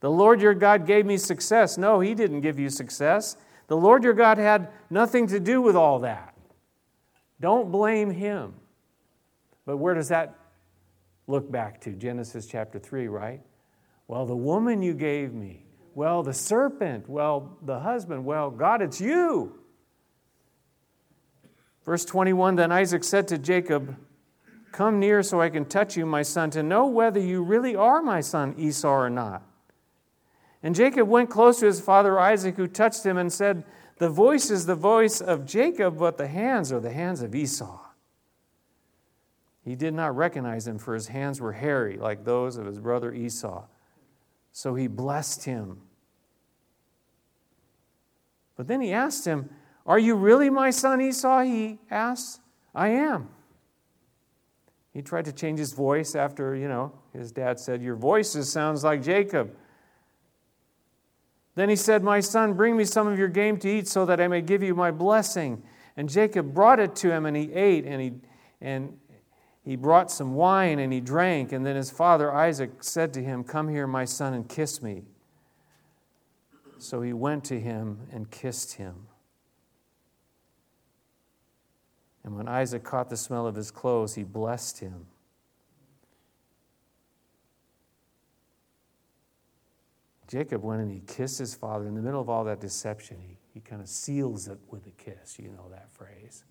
The 0.00 0.10
Lord 0.10 0.40
your 0.42 0.54
God 0.54 0.86
gave 0.86 1.06
me 1.06 1.16
success. 1.16 1.78
No, 1.78 2.00
He 2.00 2.14
didn't 2.14 2.42
give 2.42 2.58
you 2.58 2.68
success. 2.68 3.36
The 3.68 3.76
Lord 3.76 4.04
your 4.04 4.12
God 4.12 4.38
had 4.38 4.68
nothing 4.90 5.26
to 5.28 5.40
do 5.40 5.62
with 5.62 5.74
all 5.74 6.00
that. 6.00 6.34
Don't 7.40 7.70
blame 7.72 8.10
Him. 8.10 8.54
But 9.64 9.78
where 9.78 9.94
does 9.94 10.08
that 10.08 10.34
look 11.26 11.50
back 11.50 11.80
to? 11.82 11.92
Genesis 11.92 12.46
chapter 12.46 12.78
3, 12.78 13.08
right? 13.08 13.40
Well, 14.06 14.26
the 14.26 14.36
woman 14.36 14.82
you 14.82 14.94
gave 14.94 15.32
me. 15.32 15.64
Well, 15.94 16.22
the 16.22 16.34
serpent. 16.34 17.08
Well, 17.08 17.56
the 17.62 17.80
husband. 17.80 18.24
Well, 18.24 18.50
God, 18.50 18.82
it's 18.82 19.00
you. 19.00 19.58
Verse 21.86 22.04
21 22.04 22.56
Then 22.56 22.72
Isaac 22.72 23.04
said 23.04 23.26
to 23.28 23.38
Jacob, 23.38 23.96
Come 24.72 25.00
near 25.00 25.22
so 25.22 25.40
I 25.40 25.48
can 25.48 25.64
touch 25.64 25.96
you, 25.96 26.04
my 26.04 26.22
son, 26.22 26.50
to 26.50 26.62
know 26.62 26.86
whether 26.86 27.20
you 27.20 27.42
really 27.42 27.74
are 27.74 28.02
my 28.02 28.20
son 28.20 28.54
Esau 28.58 28.90
or 28.90 29.08
not. 29.08 29.42
And 30.62 30.74
Jacob 30.74 31.08
went 31.08 31.30
close 31.30 31.60
to 31.60 31.66
his 31.66 31.80
father 31.80 32.18
Isaac, 32.18 32.56
who 32.56 32.66
touched 32.66 33.06
him 33.06 33.16
and 33.16 33.32
said, 33.32 33.64
The 33.98 34.10
voice 34.10 34.50
is 34.50 34.66
the 34.66 34.74
voice 34.74 35.20
of 35.20 35.46
Jacob, 35.46 35.98
but 35.98 36.18
the 36.18 36.26
hands 36.26 36.72
are 36.72 36.80
the 36.80 36.92
hands 36.92 37.22
of 37.22 37.34
Esau. 37.34 37.78
He 39.64 39.76
did 39.76 39.94
not 39.94 40.16
recognize 40.16 40.66
him, 40.66 40.78
for 40.78 40.94
his 40.94 41.08
hands 41.08 41.40
were 41.40 41.52
hairy, 41.52 41.96
like 41.96 42.24
those 42.24 42.56
of 42.56 42.66
his 42.66 42.80
brother 42.80 43.12
Esau. 43.12 43.64
So 44.52 44.74
he 44.74 44.86
blessed 44.86 45.44
him. 45.44 45.80
But 48.56 48.68
then 48.68 48.80
he 48.80 48.92
asked 48.92 49.24
him, 49.24 49.50
are 49.86 49.98
you 49.98 50.16
really 50.16 50.50
my 50.50 50.70
son 50.70 51.00
Esau? 51.00 51.42
He 51.42 51.78
asks. 51.90 52.40
I 52.74 52.88
am. 52.88 53.28
He 54.92 55.02
tried 55.02 55.26
to 55.26 55.32
change 55.32 55.58
his 55.58 55.72
voice 55.72 56.14
after, 56.14 56.54
you 56.54 56.68
know, 56.68 56.92
his 57.12 57.30
dad 57.30 57.60
said, 57.60 57.82
Your 57.82 57.96
voice 57.96 58.30
sounds 58.48 58.82
like 58.82 59.02
Jacob. 59.02 59.54
Then 61.54 61.68
he 61.68 61.76
said, 61.76 62.02
My 62.02 62.20
son, 62.20 62.54
bring 62.54 62.76
me 62.76 62.84
some 62.84 63.06
of 63.06 63.18
your 63.18 63.28
game 63.28 63.58
to 63.58 63.68
eat 63.68 63.88
so 63.88 64.04
that 64.06 64.20
I 64.20 64.28
may 64.28 64.42
give 64.42 64.62
you 64.62 64.74
my 64.74 64.90
blessing. 64.90 65.62
And 65.96 66.08
Jacob 66.08 66.52
brought 66.52 66.80
it 66.80 66.94
to 66.96 67.10
him, 67.10 67.24
and 67.24 67.36
he 67.36 67.52
ate, 67.52 67.84
and 67.84 68.00
he, 68.00 68.12
and 68.60 68.98
he 69.64 69.76
brought 69.76 70.10
some 70.10 70.34
wine, 70.34 70.78
and 70.78 70.92
he 70.92 71.00
drank. 71.00 71.52
And 71.52 71.64
then 71.64 71.76
his 71.76 71.90
father 71.90 72.32
Isaac 72.32 72.82
said 72.82 73.14
to 73.14 73.22
him, 73.22 73.44
Come 73.44 73.68
here, 73.68 73.86
my 73.86 74.04
son, 74.04 74.34
and 74.34 74.48
kiss 74.48 74.82
me. 74.82 75.04
So 76.78 77.00
he 77.00 77.14
went 77.14 77.44
to 77.44 77.58
him 77.58 78.00
and 78.12 78.30
kissed 78.30 78.74
him. 78.74 79.08
And 82.26 82.36
when 82.36 82.48
Isaac 82.48 82.82
caught 82.82 83.08
the 83.08 83.16
smell 83.16 83.46
of 83.46 83.54
his 83.54 83.70
clothes, 83.70 84.16
he 84.16 84.24
blessed 84.24 84.80
him. 84.80 85.06
Jacob 90.26 90.64
went 90.64 90.82
and 90.82 90.90
he 90.90 91.02
kissed 91.06 91.38
his 91.38 91.54
father. 91.54 91.86
In 91.86 91.94
the 91.94 92.02
middle 92.02 92.20
of 92.20 92.28
all 92.28 92.42
that 92.44 92.60
deception, 92.60 93.18
he, 93.20 93.38
he 93.54 93.60
kind 93.60 93.80
of 93.80 93.88
seals 93.88 94.48
it 94.48 94.58
with 94.68 94.84
a 94.88 94.90
kiss. 94.90 95.38
You 95.38 95.50
know 95.50 95.68
that 95.70 95.88
phrase. 95.92 96.42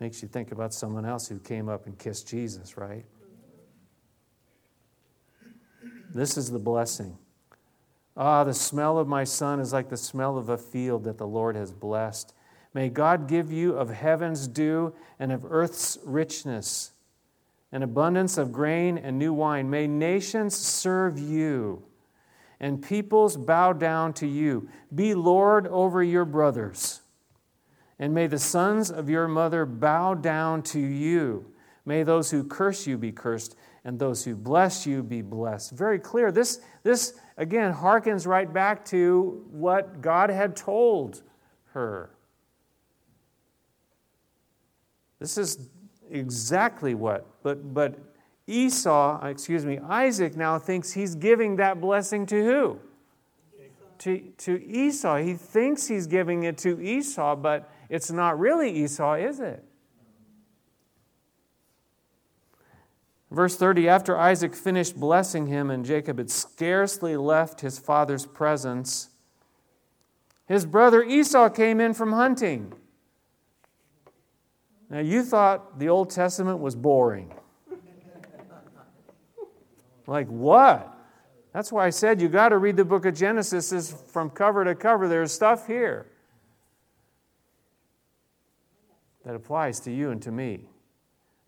Makes 0.00 0.20
you 0.20 0.28
think 0.28 0.50
about 0.50 0.74
someone 0.74 1.06
else 1.06 1.28
who 1.28 1.38
came 1.38 1.68
up 1.68 1.86
and 1.86 1.96
kissed 1.96 2.28
Jesus, 2.28 2.76
right? 2.76 3.06
This 6.12 6.36
is 6.36 6.50
the 6.50 6.58
blessing. 6.58 7.16
Ah, 8.16 8.44
the 8.44 8.54
smell 8.54 8.98
of 8.98 9.06
my 9.06 9.24
son 9.24 9.60
is 9.60 9.72
like 9.72 9.88
the 9.88 9.96
smell 9.96 10.38
of 10.38 10.48
a 10.48 10.56
field 10.56 11.04
that 11.04 11.18
the 11.18 11.26
Lord 11.26 11.54
has 11.56 11.72
blessed. 11.72 12.32
May 12.72 12.88
God 12.88 13.28
give 13.28 13.52
you 13.52 13.74
of 13.74 13.90
heaven's 13.90 14.48
dew 14.48 14.94
and 15.18 15.32
of 15.32 15.44
earth's 15.50 15.98
richness, 16.04 16.92
an 17.72 17.82
abundance 17.82 18.38
of 18.38 18.52
grain 18.52 18.96
and 18.98 19.18
new 19.18 19.32
wine. 19.32 19.68
May 19.68 19.86
nations 19.86 20.56
serve 20.56 21.18
you 21.18 21.82
and 22.60 22.82
peoples 22.82 23.36
bow 23.36 23.72
down 23.72 24.12
to 24.14 24.26
you. 24.26 24.68
Be 24.94 25.14
Lord 25.14 25.66
over 25.66 26.02
your 26.02 26.24
brothers. 26.24 27.02
And 27.98 28.14
may 28.14 28.26
the 28.26 28.38
sons 28.38 28.90
of 28.90 29.08
your 29.08 29.28
mother 29.28 29.64
bow 29.66 30.14
down 30.14 30.62
to 30.64 30.80
you. 30.80 31.52
May 31.84 32.02
those 32.02 32.30
who 32.30 32.44
curse 32.44 32.86
you 32.86 32.98
be 32.98 33.12
cursed, 33.12 33.56
and 33.84 33.98
those 33.98 34.24
who 34.24 34.34
bless 34.34 34.86
you 34.86 35.02
be 35.02 35.22
blessed. 35.22 35.70
Very 35.70 35.98
clear. 35.98 36.32
This, 36.32 36.60
this 36.82 37.14
again, 37.36 37.72
harkens 37.74 38.26
right 38.26 38.52
back 38.52 38.84
to 38.86 39.44
what 39.50 40.00
God 40.00 40.30
had 40.30 40.56
told 40.56 41.22
her. 41.72 42.10
This 45.18 45.38
is 45.38 45.68
exactly 46.10 46.94
what, 46.94 47.26
but, 47.42 47.74
but 47.74 47.98
Esau, 48.46 49.24
excuse 49.26 49.66
me, 49.66 49.78
Isaac 49.78 50.36
now 50.36 50.58
thinks 50.58 50.92
he's 50.92 51.14
giving 51.14 51.56
that 51.56 51.80
blessing 51.80 52.26
to 52.26 52.44
who? 52.44 52.80
To, 53.98 54.18
to 54.18 54.62
Esau. 54.62 55.16
He 55.16 55.34
thinks 55.34 55.86
he's 55.86 56.06
giving 56.06 56.42
it 56.44 56.58
to 56.58 56.80
Esau, 56.80 57.34
but 57.34 57.70
it's 57.88 58.10
not 58.10 58.38
really 58.38 58.70
Esau, 58.70 59.14
is 59.14 59.40
it? 59.40 59.64
Verse 63.36 63.54
30 63.54 63.86
After 63.86 64.16
Isaac 64.16 64.54
finished 64.54 64.98
blessing 64.98 65.46
him, 65.46 65.70
and 65.70 65.84
Jacob 65.84 66.16
had 66.16 66.30
scarcely 66.30 67.18
left 67.18 67.60
his 67.60 67.78
father's 67.78 68.24
presence, 68.24 69.10
his 70.48 70.64
brother 70.64 71.02
Esau 71.02 71.50
came 71.50 71.78
in 71.78 71.92
from 71.92 72.12
hunting. 72.12 72.72
Now, 74.88 75.00
you 75.00 75.22
thought 75.22 75.78
the 75.78 75.90
Old 75.90 76.08
Testament 76.10 76.58
was 76.58 76.74
boring. 76.74 77.32
Like, 80.08 80.28
what? 80.28 80.96
That's 81.52 81.72
why 81.72 81.84
I 81.84 81.90
said 81.90 82.20
you 82.20 82.28
got 82.28 82.50
to 82.50 82.58
read 82.58 82.76
the 82.76 82.84
book 82.84 83.04
of 83.06 83.16
Genesis 83.16 83.92
from 84.06 84.30
cover 84.30 84.64
to 84.64 84.76
cover. 84.76 85.08
There's 85.08 85.32
stuff 85.32 85.66
here 85.66 86.06
that 89.24 89.34
applies 89.34 89.80
to 89.80 89.90
you 89.90 90.12
and 90.12 90.22
to 90.22 90.30
me. 90.30 90.68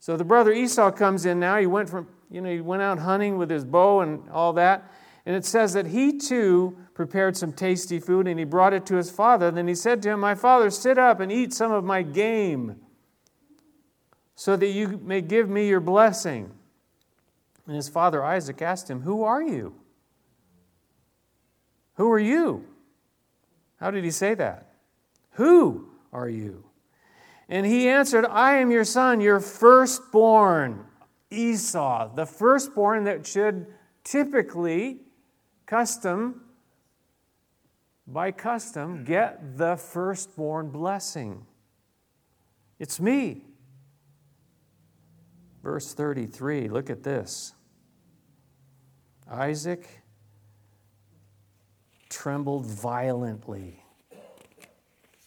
So 0.00 0.16
the 0.16 0.24
brother 0.24 0.52
Esau 0.52 0.90
comes 0.92 1.26
in 1.26 1.40
now. 1.40 1.58
He 1.58 1.66
went 1.66 1.88
from, 1.88 2.08
you 2.30 2.40
know, 2.40 2.50
he 2.50 2.60
went 2.60 2.82
out 2.82 2.98
hunting 2.98 3.36
with 3.36 3.50
his 3.50 3.64
bow 3.64 4.00
and 4.00 4.28
all 4.30 4.52
that. 4.54 4.92
And 5.26 5.36
it 5.36 5.44
says 5.44 5.72
that 5.74 5.86
he 5.86 6.16
too 6.16 6.78
prepared 6.94 7.36
some 7.36 7.52
tasty 7.52 8.00
food 8.00 8.26
and 8.26 8.38
he 8.38 8.44
brought 8.44 8.72
it 8.72 8.86
to 8.86 8.96
his 8.96 9.10
father. 9.10 9.50
Then 9.50 9.68
he 9.68 9.74
said 9.74 10.02
to 10.02 10.10
him, 10.10 10.20
My 10.20 10.34
father, 10.34 10.70
sit 10.70 10.98
up 10.98 11.20
and 11.20 11.30
eat 11.30 11.52
some 11.52 11.72
of 11.72 11.84
my 11.84 12.02
game 12.02 12.76
so 14.34 14.56
that 14.56 14.68
you 14.68 15.00
may 15.04 15.20
give 15.20 15.48
me 15.48 15.68
your 15.68 15.80
blessing. 15.80 16.52
And 17.66 17.76
his 17.76 17.88
father 17.88 18.24
Isaac 18.24 18.62
asked 18.62 18.88
him, 18.88 19.02
Who 19.02 19.24
are 19.24 19.42
you? 19.42 19.74
Who 21.94 22.10
are 22.10 22.18
you? 22.18 22.64
How 23.80 23.90
did 23.90 24.04
he 24.04 24.10
say 24.10 24.34
that? 24.34 24.68
Who 25.32 25.90
are 26.12 26.28
you? 26.28 26.67
And 27.48 27.64
he 27.64 27.88
answered, 27.88 28.26
I 28.26 28.58
am 28.58 28.70
your 28.70 28.84
son, 28.84 29.20
your 29.20 29.40
firstborn, 29.40 30.84
Esau, 31.30 32.14
the 32.14 32.26
firstborn 32.26 33.04
that 33.04 33.26
should 33.26 33.66
typically, 34.04 35.00
custom, 35.66 36.42
by 38.06 38.32
custom, 38.32 39.04
get 39.04 39.56
the 39.56 39.76
firstborn 39.76 40.70
blessing. 40.70 41.46
It's 42.78 43.00
me. 43.00 43.44
Verse 45.62 45.92
33, 45.92 46.68
look 46.68 46.90
at 46.90 47.02
this. 47.02 47.54
Isaac 49.30 50.02
trembled 52.08 52.64
violently. 52.64 53.84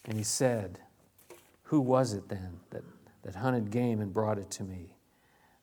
And 0.04 0.16
he 0.16 0.24
said, 0.24 0.80
Who 1.72 1.80
was 1.80 2.12
it 2.12 2.28
then 2.28 2.60
that, 2.68 2.82
that 3.22 3.34
hunted 3.34 3.70
game 3.70 4.02
and 4.02 4.12
brought 4.12 4.36
it 4.36 4.50
to 4.50 4.62
me? 4.62 4.94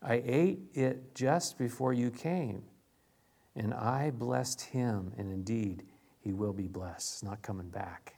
I 0.02 0.20
ate 0.26 0.58
it 0.74 1.14
just 1.14 1.56
before 1.56 1.92
you 1.92 2.10
came, 2.10 2.64
and 3.54 3.72
I 3.72 4.10
blessed 4.10 4.60
him, 4.60 5.12
and 5.16 5.30
indeed 5.30 5.84
he 6.18 6.32
will 6.32 6.52
be 6.52 6.66
blessed. 6.66 7.12
It's 7.12 7.22
not 7.22 7.42
coming 7.42 7.68
back. 7.68 8.16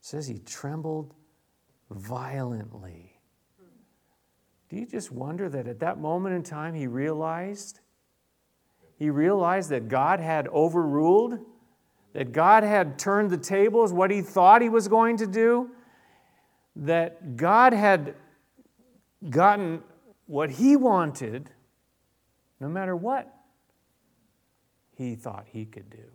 It 0.00 0.06
says 0.06 0.26
he 0.26 0.38
trembled 0.38 1.12
violently. 1.90 3.20
Do 4.70 4.76
you 4.76 4.86
just 4.86 5.12
wonder 5.12 5.50
that 5.50 5.68
at 5.68 5.80
that 5.80 5.98
moment 5.98 6.34
in 6.34 6.42
time 6.42 6.72
he 6.72 6.86
realized 6.86 7.80
he 8.96 9.10
realized 9.10 9.68
that 9.68 9.88
God 9.88 10.20
had 10.20 10.48
overruled, 10.48 11.38
that 12.14 12.32
God 12.32 12.62
had 12.62 12.98
turned 12.98 13.28
the 13.28 13.36
tables, 13.36 13.92
what 13.92 14.10
he 14.10 14.22
thought 14.22 14.62
he 14.62 14.70
was 14.70 14.88
going 14.88 15.18
to 15.18 15.26
do, 15.26 15.70
that 16.76 17.36
God 17.36 17.72
had 17.72 18.14
gotten 19.28 19.82
what 20.26 20.50
he 20.50 20.76
wanted, 20.76 21.50
no 22.60 22.68
matter 22.68 22.96
what 22.96 23.32
he 24.96 25.14
thought 25.14 25.46
he 25.50 25.64
could 25.64 25.90
do. 25.90 26.10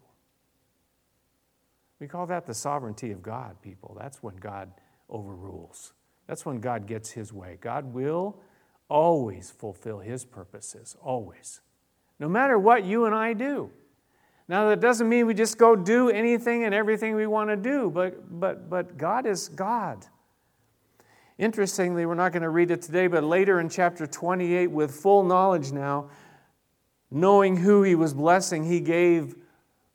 We 1.99 2.07
call 2.07 2.27
that 2.27 2.45
the 2.45 2.53
sovereignty 2.53 3.11
of 3.11 3.21
God, 3.21 3.61
people. 3.61 3.95
That's 3.99 4.21
when 4.21 4.35
God 4.35 4.71
overrules. 5.09 5.93
That's 6.27 6.45
when 6.45 6.59
God 6.59 6.85
gets 6.85 7.11
his 7.11 7.33
way. 7.33 7.57
God 7.59 7.93
will 7.93 8.39
always 8.89 9.51
fulfill 9.51 9.99
his 9.99 10.25
purposes, 10.25 10.95
always 11.01 11.61
no 12.19 12.27
matter 12.27 12.57
what 12.57 12.83
you 12.83 13.05
and 13.05 13.13
I 13.13 13.33
do. 13.33 13.71
Now, 14.47 14.69
that 14.69 14.79
doesn't 14.79 15.09
mean 15.09 15.27
we 15.27 15.33
just 15.33 15.57
go 15.57 15.75
do 15.75 16.09
anything 16.09 16.63
and 16.63 16.73
everything 16.73 17.15
we 17.15 17.27
want 17.27 17.49
to 17.49 17.57
do, 17.57 17.89
but, 17.89 18.39
but, 18.39 18.69
but 18.69 18.97
God 18.97 19.25
is 19.25 19.49
God. 19.49 20.05
Interestingly, 21.37 22.05
we're 22.05 22.15
not 22.15 22.31
going 22.31 22.43
to 22.43 22.49
read 22.49 22.71
it 22.71 22.81
today, 22.81 23.07
but 23.07 23.23
later 23.23 23.59
in 23.59 23.69
chapter 23.69 24.07
28, 24.07 24.71
with 24.71 24.91
full 24.91 25.23
knowledge 25.23 25.71
now, 25.71 26.09
knowing 27.11 27.57
who 27.57 27.83
he 27.83 27.93
was 27.93 28.13
blessing, 28.13 28.63
he 28.63 28.79
gave 28.79 29.35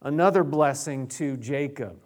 another 0.02 0.44
blessing 0.44 1.08
to 1.08 1.36
Jacob. 1.36 1.98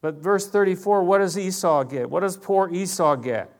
But 0.00 0.14
verse 0.14 0.48
34, 0.48 1.02
what 1.04 1.18
does 1.18 1.36
Esau 1.36 1.84
get? 1.84 2.08
What 2.08 2.20
does 2.20 2.38
poor 2.38 2.70
Esau 2.72 3.16
get? 3.16 3.52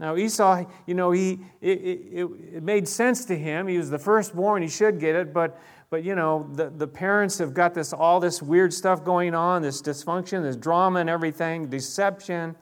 Now, 0.00 0.16
Esau, 0.16 0.64
you 0.86 0.94
know, 0.94 1.10
he, 1.10 1.40
it, 1.60 1.80
it, 1.80 2.30
it, 2.54 2.62
made 2.62 2.86
sense 2.86 3.24
to 3.24 3.36
him. 3.36 3.66
He 3.66 3.78
was 3.78 3.90
the 3.90 3.98
firstborn, 3.98 4.62
he 4.62 4.68
should 4.68 5.00
get 5.00 5.16
it, 5.16 5.32
but, 5.32 5.60
but 5.90 6.04
you 6.04 6.14
know, 6.14 6.48
the, 6.52 6.70
the 6.70 6.86
parents 6.86 7.38
have 7.38 7.54
got 7.54 7.74
this, 7.74 7.92
all 7.92 8.20
this 8.20 8.42
weird 8.42 8.74
stuff 8.74 9.04
going 9.04 9.34
on, 9.34 9.62
this 9.62 9.80
dysfunction, 9.80 10.42
this 10.42 10.56
drama 10.56 11.00
and 11.00 11.08
everything, 11.08 11.68
deception. 11.68 12.56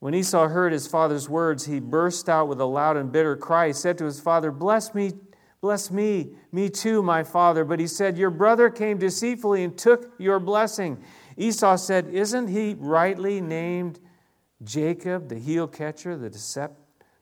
When 0.00 0.14
Esau 0.14 0.48
heard 0.48 0.72
his 0.72 0.86
father's 0.86 1.28
words, 1.28 1.64
he 1.64 1.80
burst 1.80 2.28
out 2.28 2.48
with 2.48 2.60
a 2.60 2.64
loud 2.64 2.96
and 2.96 3.10
bitter 3.10 3.36
cry. 3.36 3.68
He 3.68 3.72
said 3.72 3.96
to 3.98 4.04
his 4.04 4.20
father, 4.20 4.50
Bless 4.50 4.94
me, 4.94 5.12
bless 5.60 5.90
me, 5.90 6.32
me 6.50 6.68
too, 6.68 7.02
my 7.02 7.22
father. 7.22 7.64
But 7.64 7.80
he 7.80 7.86
said, 7.86 8.18
Your 8.18 8.30
brother 8.30 8.68
came 8.68 8.98
deceitfully 8.98 9.64
and 9.64 9.78
took 9.78 10.12
your 10.18 10.38
blessing. 10.38 11.02
Esau 11.36 11.76
said, 11.76 12.08
Isn't 12.08 12.48
he 12.48 12.74
rightly 12.78 13.40
named? 13.40 14.00
Jacob, 14.64 15.28
the 15.28 15.38
heel 15.38 15.66
catcher, 15.66 16.16
the 16.16 16.28
decept- 16.28 16.76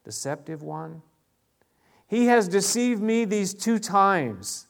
deceptive 0.04 0.62
one. 0.62 1.02
He 2.10 2.26
has 2.26 2.48
deceived 2.48 3.00
me 3.00 3.24
these 3.24 3.54
two 3.54 3.78
times. 3.78 4.66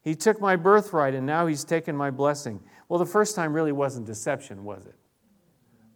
He 0.00 0.14
took 0.14 0.40
my 0.40 0.56
birthright 0.56 1.14
and 1.14 1.26
now 1.26 1.46
he's 1.46 1.62
taken 1.62 1.94
my 1.94 2.10
blessing. 2.10 2.58
Well, 2.88 2.98
the 2.98 3.04
first 3.04 3.36
time 3.36 3.52
really 3.52 3.70
wasn't 3.70 4.06
deception, 4.06 4.64
was 4.64 4.86
it? 4.86 4.94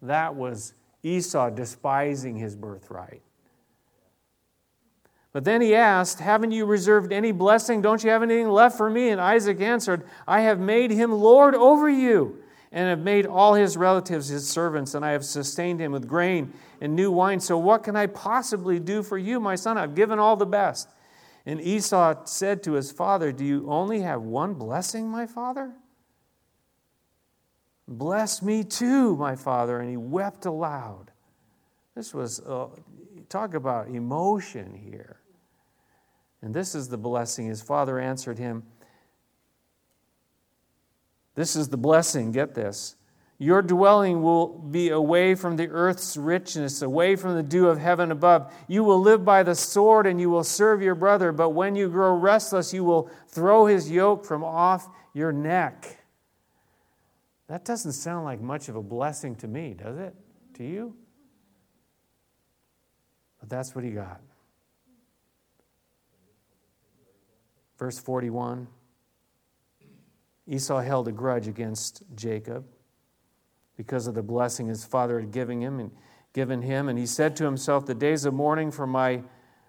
That 0.02 0.34
was 0.34 0.74
Esau 1.02 1.48
despising 1.48 2.36
his 2.36 2.54
birthright. 2.54 3.22
But 5.32 5.44
then 5.44 5.62
he 5.62 5.74
asked, 5.74 6.20
Haven't 6.20 6.52
you 6.52 6.66
reserved 6.66 7.10
any 7.10 7.32
blessing? 7.32 7.80
Don't 7.80 8.04
you 8.04 8.10
have 8.10 8.22
anything 8.22 8.50
left 8.50 8.76
for 8.76 8.90
me? 8.90 9.08
And 9.08 9.18
Isaac 9.18 9.62
answered, 9.62 10.06
I 10.28 10.42
have 10.42 10.60
made 10.60 10.90
him 10.90 11.12
Lord 11.12 11.54
over 11.54 11.88
you 11.88 12.43
and 12.74 12.88
have 12.88 12.98
made 12.98 13.24
all 13.24 13.54
his 13.54 13.76
relatives 13.76 14.26
his 14.26 14.50
servants, 14.50 14.94
and 14.94 15.04
I 15.04 15.12
have 15.12 15.24
sustained 15.24 15.78
him 15.78 15.92
with 15.92 16.08
grain 16.08 16.52
and 16.80 16.96
new 16.96 17.12
wine. 17.12 17.38
So, 17.38 17.56
what 17.56 17.84
can 17.84 17.94
I 17.94 18.08
possibly 18.08 18.80
do 18.80 19.04
for 19.04 19.16
you, 19.16 19.38
my 19.38 19.54
son? 19.54 19.78
I've 19.78 19.94
given 19.94 20.18
all 20.18 20.34
the 20.34 20.44
best. 20.44 20.88
And 21.46 21.60
Esau 21.60 22.24
said 22.24 22.64
to 22.64 22.72
his 22.72 22.90
father, 22.90 23.30
Do 23.30 23.44
you 23.44 23.70
only 23.70 24.00
have 24.00 24.22
one 24.22 24.54
blessing, 24.54 25.08
my 25.08 25.24
father? 25.24 25.72
Bless 27.86 28.42
me 28.42 28.64
too, 28.64 29.14
my 29.16 29.36
father. 29.36 29.78
And 29.78 29.88
he 29.88 29.96
wept 29.96 30.44
aloud. 30.44 31.12
This 31.94 32.12
was, 32.12 32.40
uh, 32.40 32.70
talk 33.28 33.54
about 33.54 33.86
emotion 33.86 34.74
here. 34.74 35.20
And 36.42 36.52
this 36.52 36.74
is 36.74 36.88
the 36.88 36.98
blessing. 36.98 37.46
His 37.46 37.62
father 37.62 38.00
answered 38.00 38.38
him, 38.38 38.64
This 41.34 41.56
is 41.56 41.68
the 41.68 41.76
blessing, 41.76 42.32
get 42.32 42.54
this. 42.54 42.96
Your 43.38 43.62
dwelling 43.62 44.22
will 44.22 44.46
be 44.46 44.90
away 44.90 45.34
from 45.34 45.56
the 45.56 45.68
earth's 45.68 46.16
richness, 46.16 46.82
away 46.82 47.16
from 47.16 47.34
the 47.34 47.42
dew 47.42 47.68
of 47.68 47.78
heaven 47.78 48.12
above. 48.12 48.52
You 48.68 48.84
will 48.84 49.00
live 49.00 49.24
by 49.24 49.42
the 49.42 49.56
sword 49.56 50.06
and 50.06 50.20
you 50.20 50.30
will 50.30 50.44
serve 50.44 50.80
your 50.80 50.94
brother, 50.94 51.32
but 51.32 51.50
when 51.50 51.74
you 51.74 51.88
grow 51.88 52.14
restless, 52.14 52.72
you 52.72 52.84
will 52.84 53.10
throw 53.28 53.66
his 53.66 53.90
yoke 53.90 54.24
from 54.24 54.44
off 54.44 54.88
your 55.12 55.32
neck. 55.32 55.98
That 57.48 57.64
doesn't 57.64 57.92
sound 57.92 58.24
like 58.24 58.40
much 58.40 58.68
of 58.68 58.76
a 58.76 58.82
blessing 58.82 59.34
to 59.36 59.48
me, 59.48 59.74
does 59.74 59.98
it? 59.98 60.14
To 60.54 60.64
you? 60.64 60.94
But 63.40 63.48
that's 63.48 63.74
what 63.74 63.84
he 63.84 63.90
got. 63.90 64.20
Verse 67.78 67.98
41 67.98 68.68
Esau 70.46 70.80
held 70.80 71.08
a 71.08 71.12
grudge 71.12 71.48
against 71.48 72.02
Jacob 72.14 72.66
because 73.76 74.06
of 74.06 74.14
the 74.14 74.22
blessing 74.22 74.66
his 74.66 74.84
father 74.84 75.20
had 75.20 75.30
given 75.30 75.60
him 75.60 75.80
and 75.80 75.90
given 76.32 76.62
him. 76.62 76.88
And 76.88 76.98
he 76.98 77.06
said 77.06 77.34
to 77.36 77.44
himself 77.44 77.86
the 77.86 77.94
days 77.94 78.24
of 78.24 78.34
mourning 78.34 78.70
for 78.70 78.86
my 78.86 79.22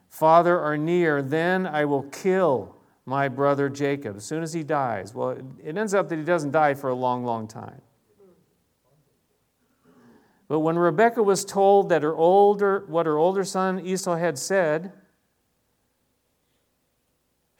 father 0.09 0.59
are 0.59 0.77
near. 0.77 1.21
Then 1.21 1.65
I 1.65 1.85
will 1.85 2.03
kill 2.03 2.75
my 3.05 3.27
brother 3.29 3.69
Jacob. 3.69 4.17
As 4.17 4.25
soon 4.25 4.43
as 4.43 4.53
he 4.53 4.63
dies 4.63 5.13
well 5.13 5.37
it 5.63 5.77
ends 5.77 5.93
up 5.93 6.09
that 6.09 6.17
he 6.17 6.25
doesn't 6.25 6.51
die 6.51 6.73
for 6.73 6.89
a 6.89 6.95
long 6.95 7.23
long 7.23 7.47
time. 7.47 7.81
But 10.47 10.59
when 10.59 10.77
Rebekah 10.77 11.23
was 11.23 11.43
told 11.43 11.89
that 11.89 12.03
her 12.03 12.15
older 12.15 12.83
what 12.87 13.05
her 13.05 13.17
older 13.17 13.43
son 13.43 13.85
Esau 13.85 14.15
had 14.15 14.37
said 14.37 14.91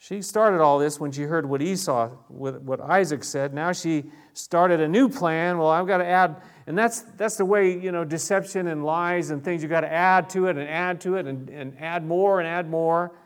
she 0.06 0.22
started 0.22 0.60
all 0.60 0.78
this 0.78 1.00
when 1.00 1.10
she 1.10 1.22
heard 1.22 1.48
what 1.48 1.60
Esau, 1.60 2.10
what 2.28 2.80
Isaac 2.80 3.24
said. 3.24 3.52
Now 3.52 3.72
she 3.72 4.04
started 4.34 4.80
a 4.80 4.86
new 4.86 5.08
plan. 5.08 5.58
Well, 5.58 5.66
I've 5.66 5.88
got 5.88 5.98
to 5.98 6.06
add, 6.06 6.42
and 6.68 6.78
that's, 6.78 7.00
that's 7.16 7.34
the 7.34 7.44
way, 7.44 7.76
you 7.76 7.90
know, 7.90 8.04
deception 8.04 8.68
and 8.68 8.84
lies 8.84 9.30
and 9.30 9.42
things, 9.42 9.62
you've 9.62 9.70
got 9.70 9.80
to 9.80 9.92
add 9.92 10.30
to 10.30 10.46
it 10.46 10.56
and 10.58 10.68
add 10.68 11.00
to 11.00 11.16
it 11.16 11.26
and, 11.26 11.50
and 11.50 11.76
add 11.80 12.06
more 12.06 12.38
and 12.38 12.48
add 12.48 12.70
more. 12.70 13.16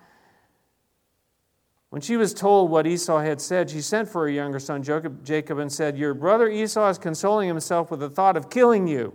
When 1.90 2.00
she 2.00 2.16
was 2.16 2.32
told 2.32 2.70
what 2.70 2.86
Esau 2.86 3.18
had 3.18 3.42
said, 3.42 3.68
she 3.68 3.82
sent 3.82 4.08
for 4.08 4.22
her 4.22 4.30
younger 4.30 4.58
son 4.58 4.82
Jacob 4.82 5.58
and 5.58 5.70
said, 5.70 5.98
Your 5.98 6.14
brother 6.14 6.48
Esau 6.48 6.88
is 6.88 6.96
consoling 6.96 7.48
himself 7.48 7.90
with 7.90 8.00
the 8.00 8.08
thought 8.08 8.38
of 8.38 8.48
killing 8.48 8.88
you. 8.88 9.12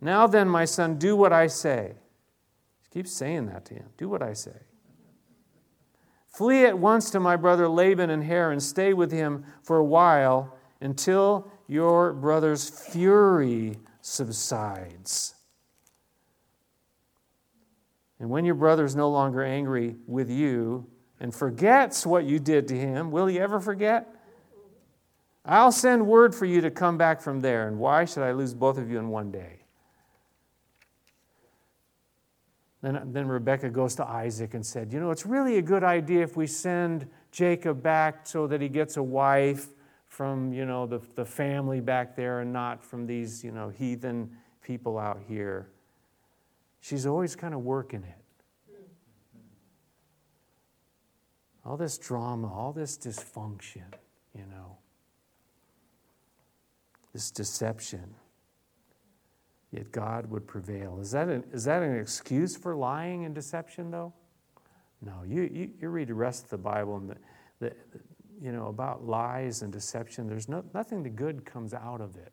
Now 0.00 0.26
then, 0.26 0.48
my 0.48 0.64
son, 0.64 0.96
do 0.96 1.14
what 1.14 1.34
I 1.34 1.48
say. 1.48 1.92
She 2.84 2.90
keeps 2.90 3.12
saying 3.12 3.46
that 3.48 3.66
to 3.66 3.74
him. 3.74 3.90
Do 3.98 4.08
what 4.08 4.22
I 4.22 4.32
say. 4.32 4.56
Flee 6.32 6.64
at 6.64 6.78
once 6.78 7.10
to 7.10 7.20
my 7.20 7.36
brother 7.36 7.68
Laban 7.68 8.10
and 8.10 8.24
Haran 8.24 8.52
and 8.52 8.62
stay 8.62 8.94
with 8.94 9.12
him 9.12 9.44
for 9.62 9.76
a 9.76 9.84
while 9.84 10.56
until 10.80 11.50
your 11.68 12.12
brother's 12.14 12.68
fury 12.68 13.78
subsides. 14.00 15.34
And 18.18 18.30
when 18.30 18.44
your 18.44 18.54
brother 18.54 18.84
is 18.84 18.96
no 18.96 19.10
longer 19.10 19.42
angry 19.42 19.96
with 20.06 20.30
you 20.30 20.86
and 21.20 21.34
forgets 21.34 22.06
what 22.06 22.24
you 22.24 22.38
did 22.38 22.66
to 22.68 22.78
him, 22.78 23.10
will 23.10 23.26
he 23.26 23.38
ever 23.38 23.60
forget? 23.60 24.08
I'll 25.44 25.72
send 25.72 26.06
word 26.06 26.34
for 26.34 26.46
you 26.46 26.60
to 26.60 26.70
come 26.70 26.96
back 26.96 27.20
from 27.20 27.40
there. 27.40 27.68
And 27.68 27.78
why 27.78 28.04
should 28.04 28.22
I 28.22 28.32
lose 28.32 28.54
both 28.54 28.78
of 28.78 28.90
you 28.90 28.98
in 28.98 29.08
one 29.08 29.32
day? 29.32 29.61
Then, 32.82 33.12
then 33.12 33.28
Rebecca 33.28 33.70
goes 33.70 33.94
to 33.96 34.06
Isaac 34.06 34.54
and 34.54 34.66
said, 34.66 34.92
You 34.92 34.98
know, 34.98 35.12
it's 35.12 35.24
really 35.24 35.58
a 35.58 35.62
good 35.62 35.84
idea 35.84 36.22
if 36.22 36.36
we 36.36 36.48
send 36.48 37.08
Jacob 37.30 37.82
back 37.82 38.26
so 38.26 38.48
that 38.48 38.60
he 38.60 38.68
gets 38.68 38.96
a 38.96 39.02
wife 39.02 39.68
from, 40.08 40.52
you 40.52 40.66
know, 40.66 40.86
the, 40.86 41.00
the 41.14 41.24
family 41.24 41.80
back 41.80 42.16
there 42.16 42.40
and 42.40 42.52
not 42.52 42.84
from 42.84 43.06
these, 43.06 43.44
you 43.44 43.52
know, 43.52 43.68
heathen 43.68 44.30
people 44.62 44.98
out 44.98 45.20
here. 45.28 45.68
She's 46.80 47.06
always 47.06 47.36
kind 47.36 47.54
of 47.54 47.60
working 47.60 48.02
it. 48.02 48.18
All 51.64 51.76
this 51.76 51.96
drama, 51.96 52.52
all 52.52 52.72
this 52.72 52.98
dysfunction, 52.98 53.84
you 54.34 54.44
know, 54.50 54.76
this 57.12 57.30
deception 57.30 58.16
yet 59.72 59.90
God 59.90 60.30
would 60.30 60.46
prevail. 60.46 60.98
Is 61.00 61.10
that 61.10 61.28
an, 61.28 61.44
is 61.52 61.64
that 61.64 61.82
an 61.82 61.98
excuse 61.98 62.56
for 62.56 62.76
lying 62.76 63.24
and 63.24 63.34
deception, 63.34 63.90
though? 63.90 64.12
No. 65.00 65.22
You, 65.26 65.42
you, 65.52 65.70
you 65.80 65.88
read 65.88 66.08
the 66.08 66.14
rest 66.14 66.44
of 66.44 66.50
the 66.50 66.58
Bible 66.58 66.96
and 66.96 67.10
the, 67.10 67.16
the, 67.58 67.74
you 68.40 68.52
know, 68.52 68.68
about 68.68 69.04
lies 69.04 69.62
and 69.62 69.72
deception. 69.72 70.28
There's 70.28 70.48
no, 70.48 70.62
nothing 70.74 71.02
the 71.02 71.10
good 71.10 71.44
comes 71.44 71.74
out 71.74 72.00
of 72.00 72.16
it. 72.16 72.32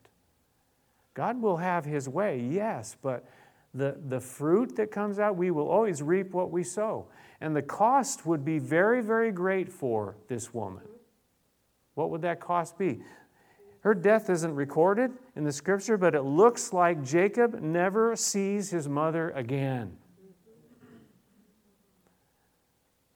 God 1.14 1.42
will 1.42 1.58
have 1.58 1.86
his 1.86 2.08
way, 2.08 2.40
yes, 2.40 2.96
but 3.02 3.28
the, 3.74 3.98
the 4.08 4.20
fruit 4.20 4.76
that 4.78 4.92
comes 4.92 5.20
out, 5.20 5.36
we 5.36 5.52
will 5.52 5.68
always 5.68 6.02
reap 6.02 6.32
what 6.32 6.52
we 6.52 6.64
sow. 6.64 7.08
And 7.42 7.56
the 7.56 7.62
cost 7.62 8.26
would 8.26 8.44
be 8.44 8.60
very, 8.60 9.02
very 9.02 9.32
great 9.32 9.72
for 9.72 10.16
this 10.28 10.54
woman. 10.54 10.84
What 11.94 12.10
would 12.10 12.22
that 12.22 12.40
cost 12.40 12.78
be? 12.78 13.02
Her 13.82 13.94
death 13.94 14.30
isn't 14.30 14.56
recorded 14.56 15.12
in 15.36 15.44
the 15.44 15.52
scripture, 15.52 15.98
but 15.98 16.14
it 16.14 16.24
looks 16.24 16.74
like 16.74 17.04
Jacob 17.04 17.62
never 17.62 18.16
sees 18.16 18.70
his 18.70 18.90
mother 18.90 19.30
again. 19.32 19.96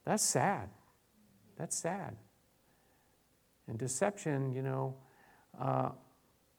That's 0.05 0.23
sad. 0.23 0.69
That's 1.57 1.75
sad. 1.75 2.15
And 3.67 3.77
deception, 3.77 4.51
you 4.53 4.61
know, 4.61 4.95
uh, 5.59 5.89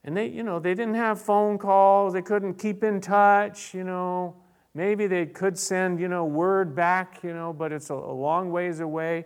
and 0.04 0.16
they, 0.16 0.26
you 0.26 0.42
know, 0.42 0.58
they 0.58 0.74
didn't 0.74 0.94
have 0.94 1.20
phone 1.20 1.56
calls. 1.58 2.12
They 2.12 2.22
couldn't 2.22 2.54
keep 2.54 2.84
in 2.84 3.00
touch. 3.00 3.72
You 3.74 3.84
know, 3.84 4.36
maybe 4.74 5.06
they 5.06 5.26
could 5.26 5.58
send, 5.58 5.98
you 5.98 6.08
know, 6.08 6.26
word 6.26 6.74
back. 6.74 7.22
You 7.22 7.32
know, 7.32 7.52
but 7.52 7.72
it's 7.72 7.90
a, 7.90 7.94
a 7.94 8.12
long 8.12 8.50
ways 8.50 8.80
away. 8.80 9.24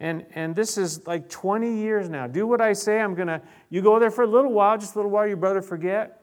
And, 0.00 0.24
and 0.34 0.54
this 0.54 0.78
is 0.78 1.06
like 1.06 1.28
20 1.28 1.76
years 1.76 2.08
now. 2.08 2.26
Do 2.26 2.46
what 2.46 2.60
I 2.60 2.72
say. 2.72 3.00
I'm 3.00 3.14
going 3.14 3.28
to, 3.28 3.42
you 3.68 3.82
go 3.82 3.98
there 3.98 4.10
for 4.10 4.22
a 4.22 4.26
little 4.26 4.52
while, 4.52 4.78
just 4.78 4.94
a 4.94 4.98
little 4.98 5.10
while, 5.10 5.26
your 5.26 5.36
brother 5.36 5.60
forget. 5.60 6.18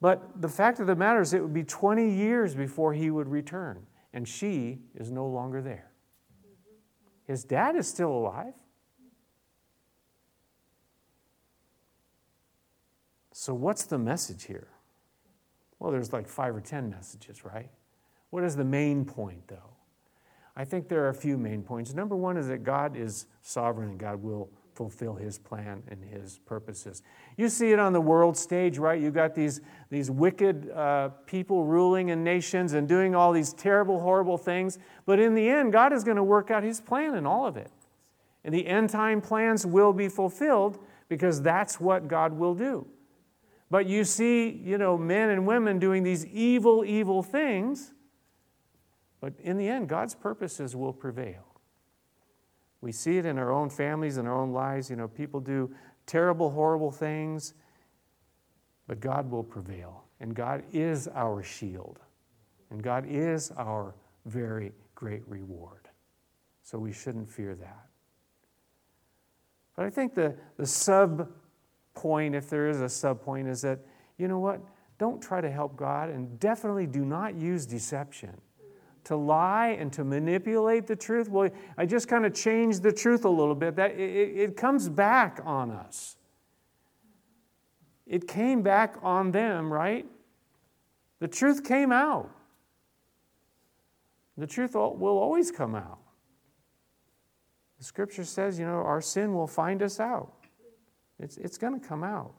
But 0.00 0.42
the 0.42 0.48
fact 0.48 0.80
of 0.80 0.86
the 0.86 0.94
matter 0.94 1.22
is, 1.22 1.32
it 1.32 1.40
would 1.40 1.54
be 1.54 1.64
20 1.64 2.10
years 2.10 2.54
before 2.54 2.92
he 2.92 3.10
would 3.10 3.28
return. 3.28 3.86
And 4.12 4.28
she 4.28 4.80
is 4.94 5.10
no 5.10 5.26
longer 5.26 5.62
there. 5.62 5.90
His 7.26 7.42
dad 7.42 7.74
is 7.74 7.88
still 7.88 8.12
alive. 8.12 8.52
So, 13.32 13.54
what's 13.54 13.84
the 13.84 13.98
message 13.98 14.44
here? 14.44 14.68
Well, 15.78 15.90
there's 15.90 16.12
like 16.12 16.28
five 16.28 16.54
or 16.54 16.60
10 16.60 16.90
messages, 16.90 17.44
right? 17.44 17.70
What 18.30 18.44
is 18.44 18.56
the 18.56 18.64
main 18.64 19.04
point, 19.04 19.48
though? 19.48 19.73
I 20.56 20.64
think 20.64 20.88
there 20.88 21.04
are 21.04 21.08
a 21.08 21.14
few 21.14 21.36
main 21.36 21.62
points. 21.62 21.94
Number 21.94 22.16
one 22.16 22.36
is 22.36 22.48
that 22.48 22.62
God 22.62 22.96
is 22.96 23.26
sovereign 23.42 23.90
and 23.90 23.98
God 23.98 24.22
will 24.22 24.50
fulfill 24.74 25.14
his 25.14 25.38
plan 25.38 25.82
and 25.88 26.04
his 26.04 26.38
purposes. 26.46 27.02
You 27.36 27.48
see 27.48 27.72
it 27.72 27.78
on 27.78 27.92
the 27.92 28.00
world 28.00 28.36
stage, 28.36 28.78
right? 28.78 29.00
You 29.00 29.10
got 29.10 29.34
these, 29.34 29.60
these 29.90 30.10
wicked 30.10 30.70
uh, 30.70 31.10
people 31.26 31.64
ruling 31.64 32.08
in 32.08 32.24
nations 32.24 32.72
and 32.72 32.88
doing 32.88 33.14
all 33.14 33.32
these 33.32 33.52
terrible, 33.52 34.00
horrible 34.00 34.36
things. 34.36 34.78
But 35.06 35.20
in 35.20 35.34
the 35.34 35.48
end, 35.48 35.72
God 35.72 35.92
is 35.92 36.04
going 36.04 36.16
to 36.16 36.24
work 36.24 36.50
out 36.50 36.62
his 36.62 36.80
plan 36.80 37.14
in 37.14 37.26
all 37.26 37.46
of 37.46 37.56
it. 37.56 37.70
And 38.44 38.52
the 38.54 38.66
end 38.66 38.90
time 38.90 39.20
plans 39.20 39.64
will 39.64 39.92
be 39.92 40.08
fulfilled 40.08 40.78
because 41.08 41.40
that's 41.40 41.80
what 41.80 42.08
God 42.08 42.32
will 42.32 42.54
do. 42.54 42.86
But 43.70 43.86
you 43.86 44.04
see, 44.04 44.50
you 44.50 44.76
know, 44.76 44.98
men 44.98 45.30
and 45.30 45.46
women 45.46 45.78
doing 45.78 46.02
these 46.02 46.26
evil, 46.26 46.84
evil 46.84 47.22
things 47.22 47.93
but 49.24 49.32
in 49.42 49.56
the 49.56 49.66
end, 49.66 49.88
God's 49.88 50.14
purposes 50.14 50.76
will 50.76 50.92
prevail. 50.92 51.46
We 52.82 52.92
see 52.92 53.16
it 53.16 53.24
in 53.24 53.38
our 53.38 53.50
own 53.50 53.70
families 53.70 54.18
and 54.18 54.28
our 54.28 54.34
own 54.34 54.52
lives. 54.52 54.90
You 54.90 54.96
know, 54.96 55.08
people 55.08 55.40
do 55.40 55.74
terrible, 56.04 56.50
horrible 56.50 56.90
things, 56.90 57.54
but 58.86 59.00
God 59.00 59.30
will 59.30 59.42
prevail. 59.42 60.04
And 60.20 60.34
God 60.34 60.62
is 60.74 61.08
our 61.08 61.42
shield. 61.42 62.00
And 62.68 62.82
God 62.82 63.06
is 63.08 63.50
our 63.52 63.94
very 64.26 64.72
great 64.94 65.22
reward. 65.26 65.88
So 66.62 66.78
we 66.78 66.92
shouldn't 66.92 67.30
fear 67.30 67.54
that. 67.54 67.86
But 69.74 69.86
I 69.86 69.90
think 69.90 70.14
the, 70.14 70.36
the 70.58 70.66
sub 70.66 71.30
point, 71.94 72.34
if 72.34 72.50
there 72.50 72.68
is 72.68 72.82
a 72.82 72.90
sub 72.90 73.22
point, 73.22 73.48
is 73.48 73.62
that, 73.62 73.78
you 74.18 74.28
know 74.28 74.38
what? 74.38 74.60
Don't 74.98 75.22
try 75.22 75.40
to 75.40 75.50
help 75.50 75.76
God 75.76 76.10
and 76.10 76.38
definitely 76.38 76.86
do 76.86 77.06
not 77.06 77.34
use 77.34 77.64
deception 77.64 78.38
to 79.04 79.16
lie 79.16 79.76
and 79.78 79.92
to 79.92 80.04
manipulate 80.04 80.86
the 80.86 80.96
truth. 80.96 81.28
Well, 81.28 81.50
I 81.76 81.86
just 81.86 82.08
kind 82.08 82.26
of 82.26 82.34
changed 82.34 82.82
the 82.82 82.92
truth 82.92 83.24
a 83.24 83.28
little 83.28 83.54
bit. 83.54 83.76
That 83.76 83.92
it, 83.92 84.36
it 84.36 84.56
comes 84.56 84.88
back 84.88 85.40
on 85.44 85.70
us. 85.70 86.16
It 88.06 88.28
came 88.28 88.62
back 88.62 88.96
on 89.02 89.30
them, 89.30 89.72
right? 89.72 90.06
The 91.20 91.28
truth 91.28 91.64
came 91.64 91.92
out. 91.92 92.30
The 94.36 94.46
truth 94.46 94.74
will 94.74 95.18
always 95.18 95.50
come 95.50 95.74
out. 95.74 95.98
The 97.78 97.84
scripture 97.84 98.24
says, 98.24 98.58
you 98.58 98.66
know, 98.66 98.72
our 98.72 99.00
sin 99.00 99.34
will 99.34 99.46
find 99.46 99.82
us 99.82 100.00
out. 100.00 100.32
It's, 101.18 101.36
it's 101.36 101.56
going 101.56 101.78
to 101.78 101.86
come 101.86 102.02
out. 102.02 102.34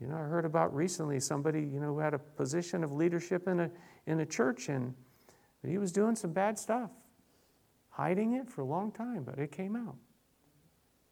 You 0.00 0.08
know, 0.08 0.16
I 0.16 0.20
heard 0.20 0.44
about 0.44 0.74
recently 0.74 1.20
somebody, 1.20 1.60
you 1.60 1.80
know, 1.80 1.94
who 1.94 1.98
had 1.98 2.14
a 2.14 2.18
position 2.18 2.84
of 2.84 2.92
leadership 2.92 3.48
in 3.48 3.60
a, 3.60 3.70
in 4.06 4.20
a 4.20 4.26
church 4.26 4.68
and 4.68 4.94
he 5.68 5.78
was 5.78 5.92
doing 5.92 6.16
some 6.16 6.32
bad 6.32 6.58
stuff, 6.58 6.90
hiding 7.90 8.34
it 8.34 8.50
for 8.50 8.60
a 8.60 8.66
long 8.66 8.92
time, 8.92 9.24
but 9.24 9.38
it 9.38 9.50
came 9.50 9.76
out. 9.76 9.96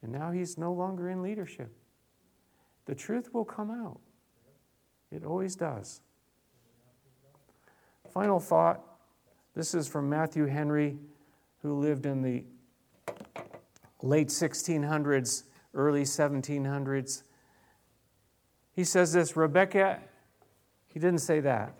And 0.01 0.11
now 0.11 0.31
he's 0.31 0.57
no 0.57 0.73
longer 0.73 1.09
in 1.09 1.21
leadership. 1.21 1.71
The 2.85 2.93
truth 2.93 3.33
will 3.33 3.45
come 3.45 3.71
out. 3.71 3.99
It 5.11 5.23
always 5.23 5.55
does. 5.55 6.01
Final 8.11 8.39
thought 8.39 8.81
this 9.55 9.73
is 9.73 9.87
from 9.87 10.09
Matthew 10.09 10.45
Henry, 10.45 10.97
who 11.61 11.79
lived 11.79 12.05
in 12.05 12.21
the 12.21 12.43
late 14.01 14.27
1600s, 14.27 15.43
early 15.73 16.03
1700s. 16.03 17.23
He 18.75 18.83
says 18.83 19.13
this 19.13 19.37
Rebecca, 19.37 19.99
he 20.87 20.99
didn't 20.99 21.21
say 21.21 21.39
that. 21.39 21.73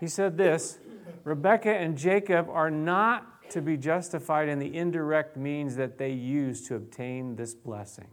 He 0.00 0.08
said 0.08 0.36
this 0.36 0.78
Rebecca 1.24 1.70
and 1.70 1.96
Jacob 1.96 2.48
are 2.50 2.70
not 2.70 3.50
to 3.50 3.60
be 3.60 3.76
justified 3.76 4.48
in 4.48 4.58
the 4.58 4.74
indirect 4.74 5.36
means 5.36 5.76
that 5.76 5.98
they 5.98 6.12
use 6.12 6.66
to 6.68 6.74
obtain 6.74 7.36
this 7.36 7.54
blessing. 7.54 8.08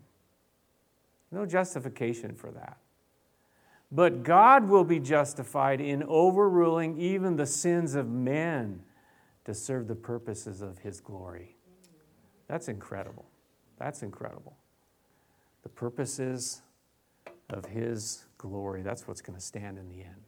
No 1.31 1.45
justification 1.45 2.35
for 2.35 2.51
that. 2.51 2.77
But 3.91 4.23
God 4.23 4.67
will 4.67 4.83
be 4.83 4.99
justified 4.99 5.81
in 5.81 6.03
overruling 6.03 6.99
even 6.99 7.35
the 7.35 7.45
sins 7.45 7.95
of 7.95 8.07
men 8.07 8.83
to 9.45 9.53
serve 9.53 9.87
the 9.87 9.95
purposes 9.95 10.61
of 10.61 10.79
His 10.79 10.99
glory. 11.01 11.55
That's 12.47 12.67
incredible. 12.67 13.25
That's 13.79 14.03
incredible. 14.03 14.57
The 15.63 15.69
purposes 15.69 16.61
of 17.49 17.65
His 17.65 18.25
glory. 18.37 18.83
That's 18.83 19.07
what's 19.07 19.21
going 19.21 19.37
to 19.37 19.43
stand 19.43 19.79
in 19.79 19.89
the 19.89 20.03
end. 20.03 20.25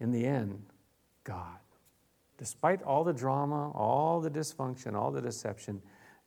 In 0.00 0.10
the 0.10 0.26
end, 0.26 0.64
God. 1.28 1.58
Despite 2.38 2.82
all 2.82 3.04
the 3.04 3.12
drama, 3.12 3.70
all 3.72 4.20
the 4.20 4.30
dysfunction, 4.30 4.94
all 4.94 5.10
the 5.10 5.20
deception, 5.20 5.82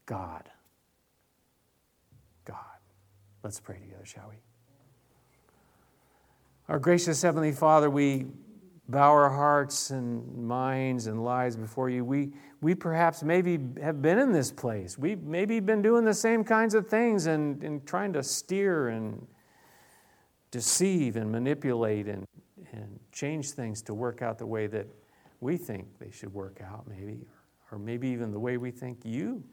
God. 0.06 0.47
God. 2.45 2.58
Let's 3.43 3.60
pray 3.60 3.80
together, 3.80 4.06
shall 4.06 4.28
we? 4.30 4.36
Our 6.70 6.78
gracious 6.78 7.22
Heavenly 7.22 7.52
Father, 7.52 7.89
we 7.89 8.28
bow 8.88 9.10
our 9.12 9.30
hearts 9.30 9.89
and 9.89 10.47
minds 10.47 11.08
and 11.08 11.24
lives 11.24 11.56
before 11.56 11.89
you. 11.89 12.06
We, 12.06 12.34
we 12.62 12.76
perhaps 12.76 13.24
maybe 13.24 13.58
have 13.82 14.04
been 14.04 14.20
in 14.20 14.32
this 14.32 14.52
place. 14.52 14.99
We've 14.99 15.24
maybe 15.24 15.60
been 15.60 15.82
doing 15.82 16.06
the 16.06 16.14
same 16.14 16.43
kinds 16.43 16.76
of 16.76 16.88
things 16.88 17.26
and, 17.26 17.64
and 17.64 17.88
trying 17.88 18.14
to 18.14 18.22
steer 18.22 18.89
and 18.89 19.26
deceive 20.52 21.16
and 21.16 21.32
manipulate 21.32 22.08
and, 22.08 22.28
and 22.72 22.99
change 23.12 23.51
things 23.51 23.82
to 23.84 23.93
work 23.93 24.22
out 24.22 24.38
the 24.38 24.45
way 24.45 24.68
that 24.68 24.88
we 25.39 25.57
think 25.57 25.88
they 25.99 26.12
should 26.12 26.34
work 26.34 26.62
out, 26.64 26.88
maybe, 26.88 27.26
or, 27.72 27.80
maybe 27.80 28.07
even 28.09 28.32
the 28.32 28.39
way 28.39 28.57
we 28.57 28.72
think 28.72 28.99
you 29.03 29.43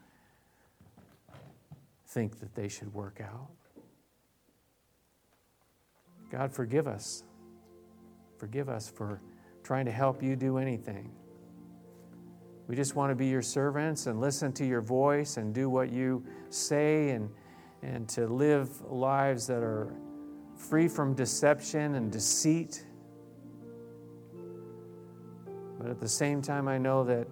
think 2.07 2.39
that 2.41 2.55
they 2.55 2.69
should 2.69 2.93
work 2.93 3.21
out. 3.23 3.51
God, 6.31 6.53
forgive 6.53 6.87
us. 6.87 7.25
Forgive 8.39 8.69
us 8.69 8.89
for 8.89 9.21
trying 9.63 9.87
to 9.87 9.93
help 9.93 10.23
you 10.23 10.37
do 10.37 10.59
anything. 10.59 11.11
We 12.67 12.77
just 12.77 12.95
want 12.95 13.11
to 13.11 13.15
be 13.15 13.27
your 13.27 13.43
servants 13.43 14.07
and 14.07 14.21
listen 14.21 14.53
to 14.55 14.67
your 14.67 14.83
voice 14.83 15.39
and 15.39 15.55
do 15.55 15.71
what 15.71 15.91
you 15.91 16.23
say 16.51 17.11
and, 17.11 17.31
and 17.83 18.07
to 18.11 18.27
live 18.27 18.83
lives 18.83 19.47
that 19.47 19.63
are 19.63 19.95
free 20.55 20.87
from 20.87 21.15
deception 21.15 21.95
and 21.95 22.13
deceit. 22.13 22.85
But 25.79 25.89
at 25.89 26.01
the 26.01 26.09
same 26.09 26.43
time, 26.43 26.67
I 26.69 26.77
know 26.77 27.05
that, 27.05 27.29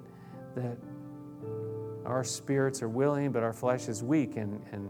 that 0.55 0.79
our 2.05 2.23
spirits 2.23 2.83
are 2.83 2.89
willing, 2.89 3.33
but 3.33 3.43
our 3.43 3.53
flesh 3.53 3.89
is 3.89 4.03
weak. 4.03 4.37
And, 4.37 4.63
and, 4.73 4.89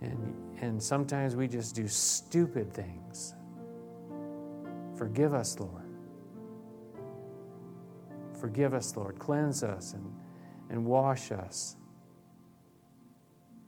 and, 0.00 0.34
and 0.60 0.82
sometimes 0.82 1.34
we 1.34 1.48
just 1.48 1.74
do 1.74 1.88
stupid 1.88 2.72
things. 2.72 3.34
Forgive 4.96 5.34
us, 5.34 5.58
Lord. 5.58 5.84
Forgive 8.40 8.72
us, 8.72 8.96
Lord. 8.96 9.18
Cleanse 9.18 9.62
us 9.62 9.94
and, 9.94 10.14
and 10.70 10.84
wash 10.84 11.32
us. 11.32 11.76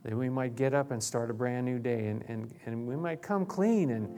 That 0.03 0.15
we 0.15 0.29
might 0.29 0.55
get 0.55 0.73
up 0.73 0.91
and 0.91 1.01
start 1.01 1.29
a 1.29 1.33
brand 1.33 1.65
new 1.65 1.79
day 1.79 2.07
and, 2.07 2.23
and, 2.27 2.53
and 2.65 2.87
we 2.87 2.95
might 2.95 3.21
come 3.21 3.45
clean 3.45 3.91
and, 3.91 4.09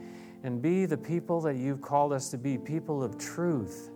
and 0.42 0.62
be 0.62 0.86
the 0.86 0.96
people 0.96 1.40
that 1.42 1.56
you've 1.56 1.82
called 1.82 2.12
us 2.12 2.30
to 2.30 2.38
be 2.38 2.56
people 2.56 3.02
of 3.02 3.18
truth. 3.18 3.90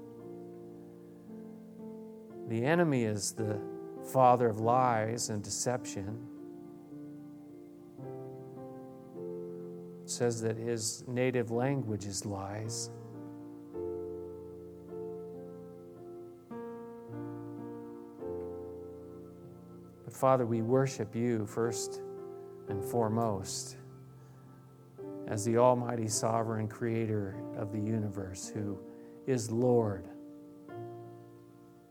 The 2.50 2.64
enemy 2.64 3.04
is 3.04 3.30
the 3.30 3.60
father 4.12 4.48
of 4.48 4.58
lies 4.58 5.30
and 5.30 5.40
deception. 5.40 6.18
It 10.02 10.10
says 10.10 10.42
that 10.42 10.56
his 10.56 11.04
native 11.06 11.52
language 11.52 12.06
is 12.06 12.26
lies. 12.26 12.90
But 20.04 20.12
Father, 20.12 20.44
we 20.44 20.60
worship 20.60 21.14
you 21.14 21.46
first 21.46 22.00
and 22.68 22.84
foremost 22.84 23.76
as 25.28 25.44
the 25.44 25.56
Almighty 25.56 26.08
Sovereign 26.08 26.66
Creator 26.66 27.36
of 27.56 27.70
the 27.70 27.78
universe 27.78 28.48
who 28.52 28.76
is 29.28 29.52
Lord 29.52 30.08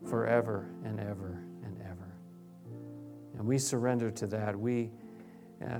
forever 0.07 0.69
and 0.83 0.99
ever 0.99 1.43
and 1.63 1.77
ever. 1.81 2.15
And 3.37 3.45
we 3.45 3.57
surrender 3.57 4.11
to 4.11 4.27
that. 4.27 4.57
We, 4.57 4.91
uh, 5.65 5.79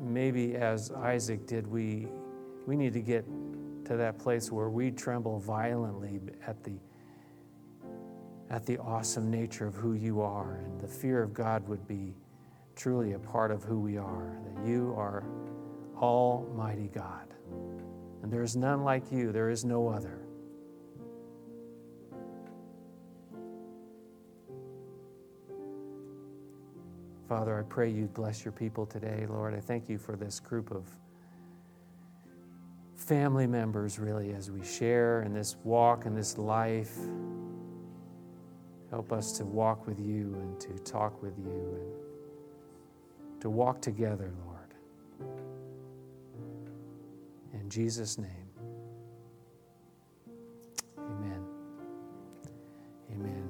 maybe 0.00 0.56
as 0.56 0.90
Isaac 0.90 1.46
did, 1.46 1.66
we, 1.66 2.08
we 2.66 2.76
need 2.76 2.92
to 2.92 3.00
get 3.00 3.24
to 3.86 3.96
that 3.96 4.18
place 4.18 4.50
where 4.50 4.68
we 4.68 4.90
tremble 4.90 5.38
violently 5.38 6.20
at 6.46 6.62
the 6.64 6.78
at 8.50 8.64
the 8.64 8.78
awesome 8.78 9.30
nature 9.30 9.66
of 9.66 9.74
who 9.74 9.94
you 9.94 10.20
are, 10.20 10.60
and 10.64 10.80
the 10.80 10.86
fear 10.86 11.22
of 11.22 11.34
God 11.34 11.66
would 11.68 11.86
be 11.88 12.14
truly 12.76 13.14
a 13.14 13.18
part 13.18 13.50
of 13.50 13.64
who 13.64 13.80
we 13.80 13.96
are, 13.96 14.38
that 14.44 14.66
you 14.66 14.94
are 14.96 15.24
Almighty 15.96 16.90
God. 16.94 17.34
And 18.22 18.32
there 18.32 18.42
is 18.42 18.56
none 18.56 18.84
like 18.84 19.10
you, 19.10 19.32
there 19.32 19.50
is 19.50 19.64
no 19.64 19.88
other. 19.88 20.25
Father, 27.28 27.58
I 27.58 27.62
pray 27.62 27.90
you 27.90 28.06
bless 28.06 28.44
your 28.44 28.52
people 28.52 28.86
today, 28.86 29.26
Lord. 29.28 29.52
I 29.52 29.58
thank 29.58 29.88
you 29.88 29.98
for 29.98 30.14
this 30.14 30.38
group 30.38 30.70
of 30.70 30.84
family 32.94 33.48
members, 33.48 33.98
really, 33.98 34.32
as 34.32 34.50
we 34.50 34.64
share 34.64 35.22
in 35.22 35.32
this 35.32 35.56
walk 35.64 36.06
and 36.06 36.16
this 36.16 36.38
life. 36.38 36.96
Help 38.90 39.12
us 39.12 39.32
to 39.32 39.44
walk 39.44 39.86
with 39.88 39.98
you 39.98 40.34
and 40.40 40.60
to 40.60 40.72
talk 40.84 41.20
with 41.20 41.36
you 41.36 41.80
and 41.80 43.40
to 43.40 43.50
walk 43.50 43.80
together, 43.82 44.32
Lord. 44.44 44.56
In 47.54 47.68
Jesus' 47.68 48.18
name. 48.18 48.30
Amen. 50.98 51.44
Amen. 53.12 53.45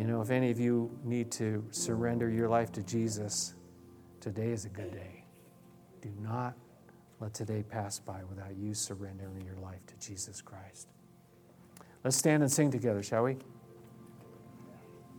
You 0.00 0.06
know, 0.06 0.22
if 0.22 0.30
any 0.30 0.50
of 0.50 0.58
you 0.58 0.98
need 1.04 1.30
to 1.32 1.62
surrender 1.72 2.30
your 2.30 2.48
life 2.48 2.72
to 2.72 2.82
Jesus, 2.82 3.52
today 4.18 4.50
is 4.50 4.64
a 4.64 4.70
good 4.70 4.92
day. 4.92 5.24
Do 6.00 6.10
not 6.22 6.54
let 7.20 7.34
today 7.34 7.62
pass 7.62 7.98
by 7.98 8.24
without 8.24 8.56
you 8.56 8.72
surrendering 8.72 9.44
your 9.44 9.58
life 9.58 9.84
to 9.88 9.94
Jesus 9.98 10.40
Christ. 10.40 10.88
Let's 12.02 12.16
stand 12.16 12.42
and 12.42 12.50
sing 12.50 12.70
together, 12.70 13.02
shall 13.02 13.24
we? 13.24 13.36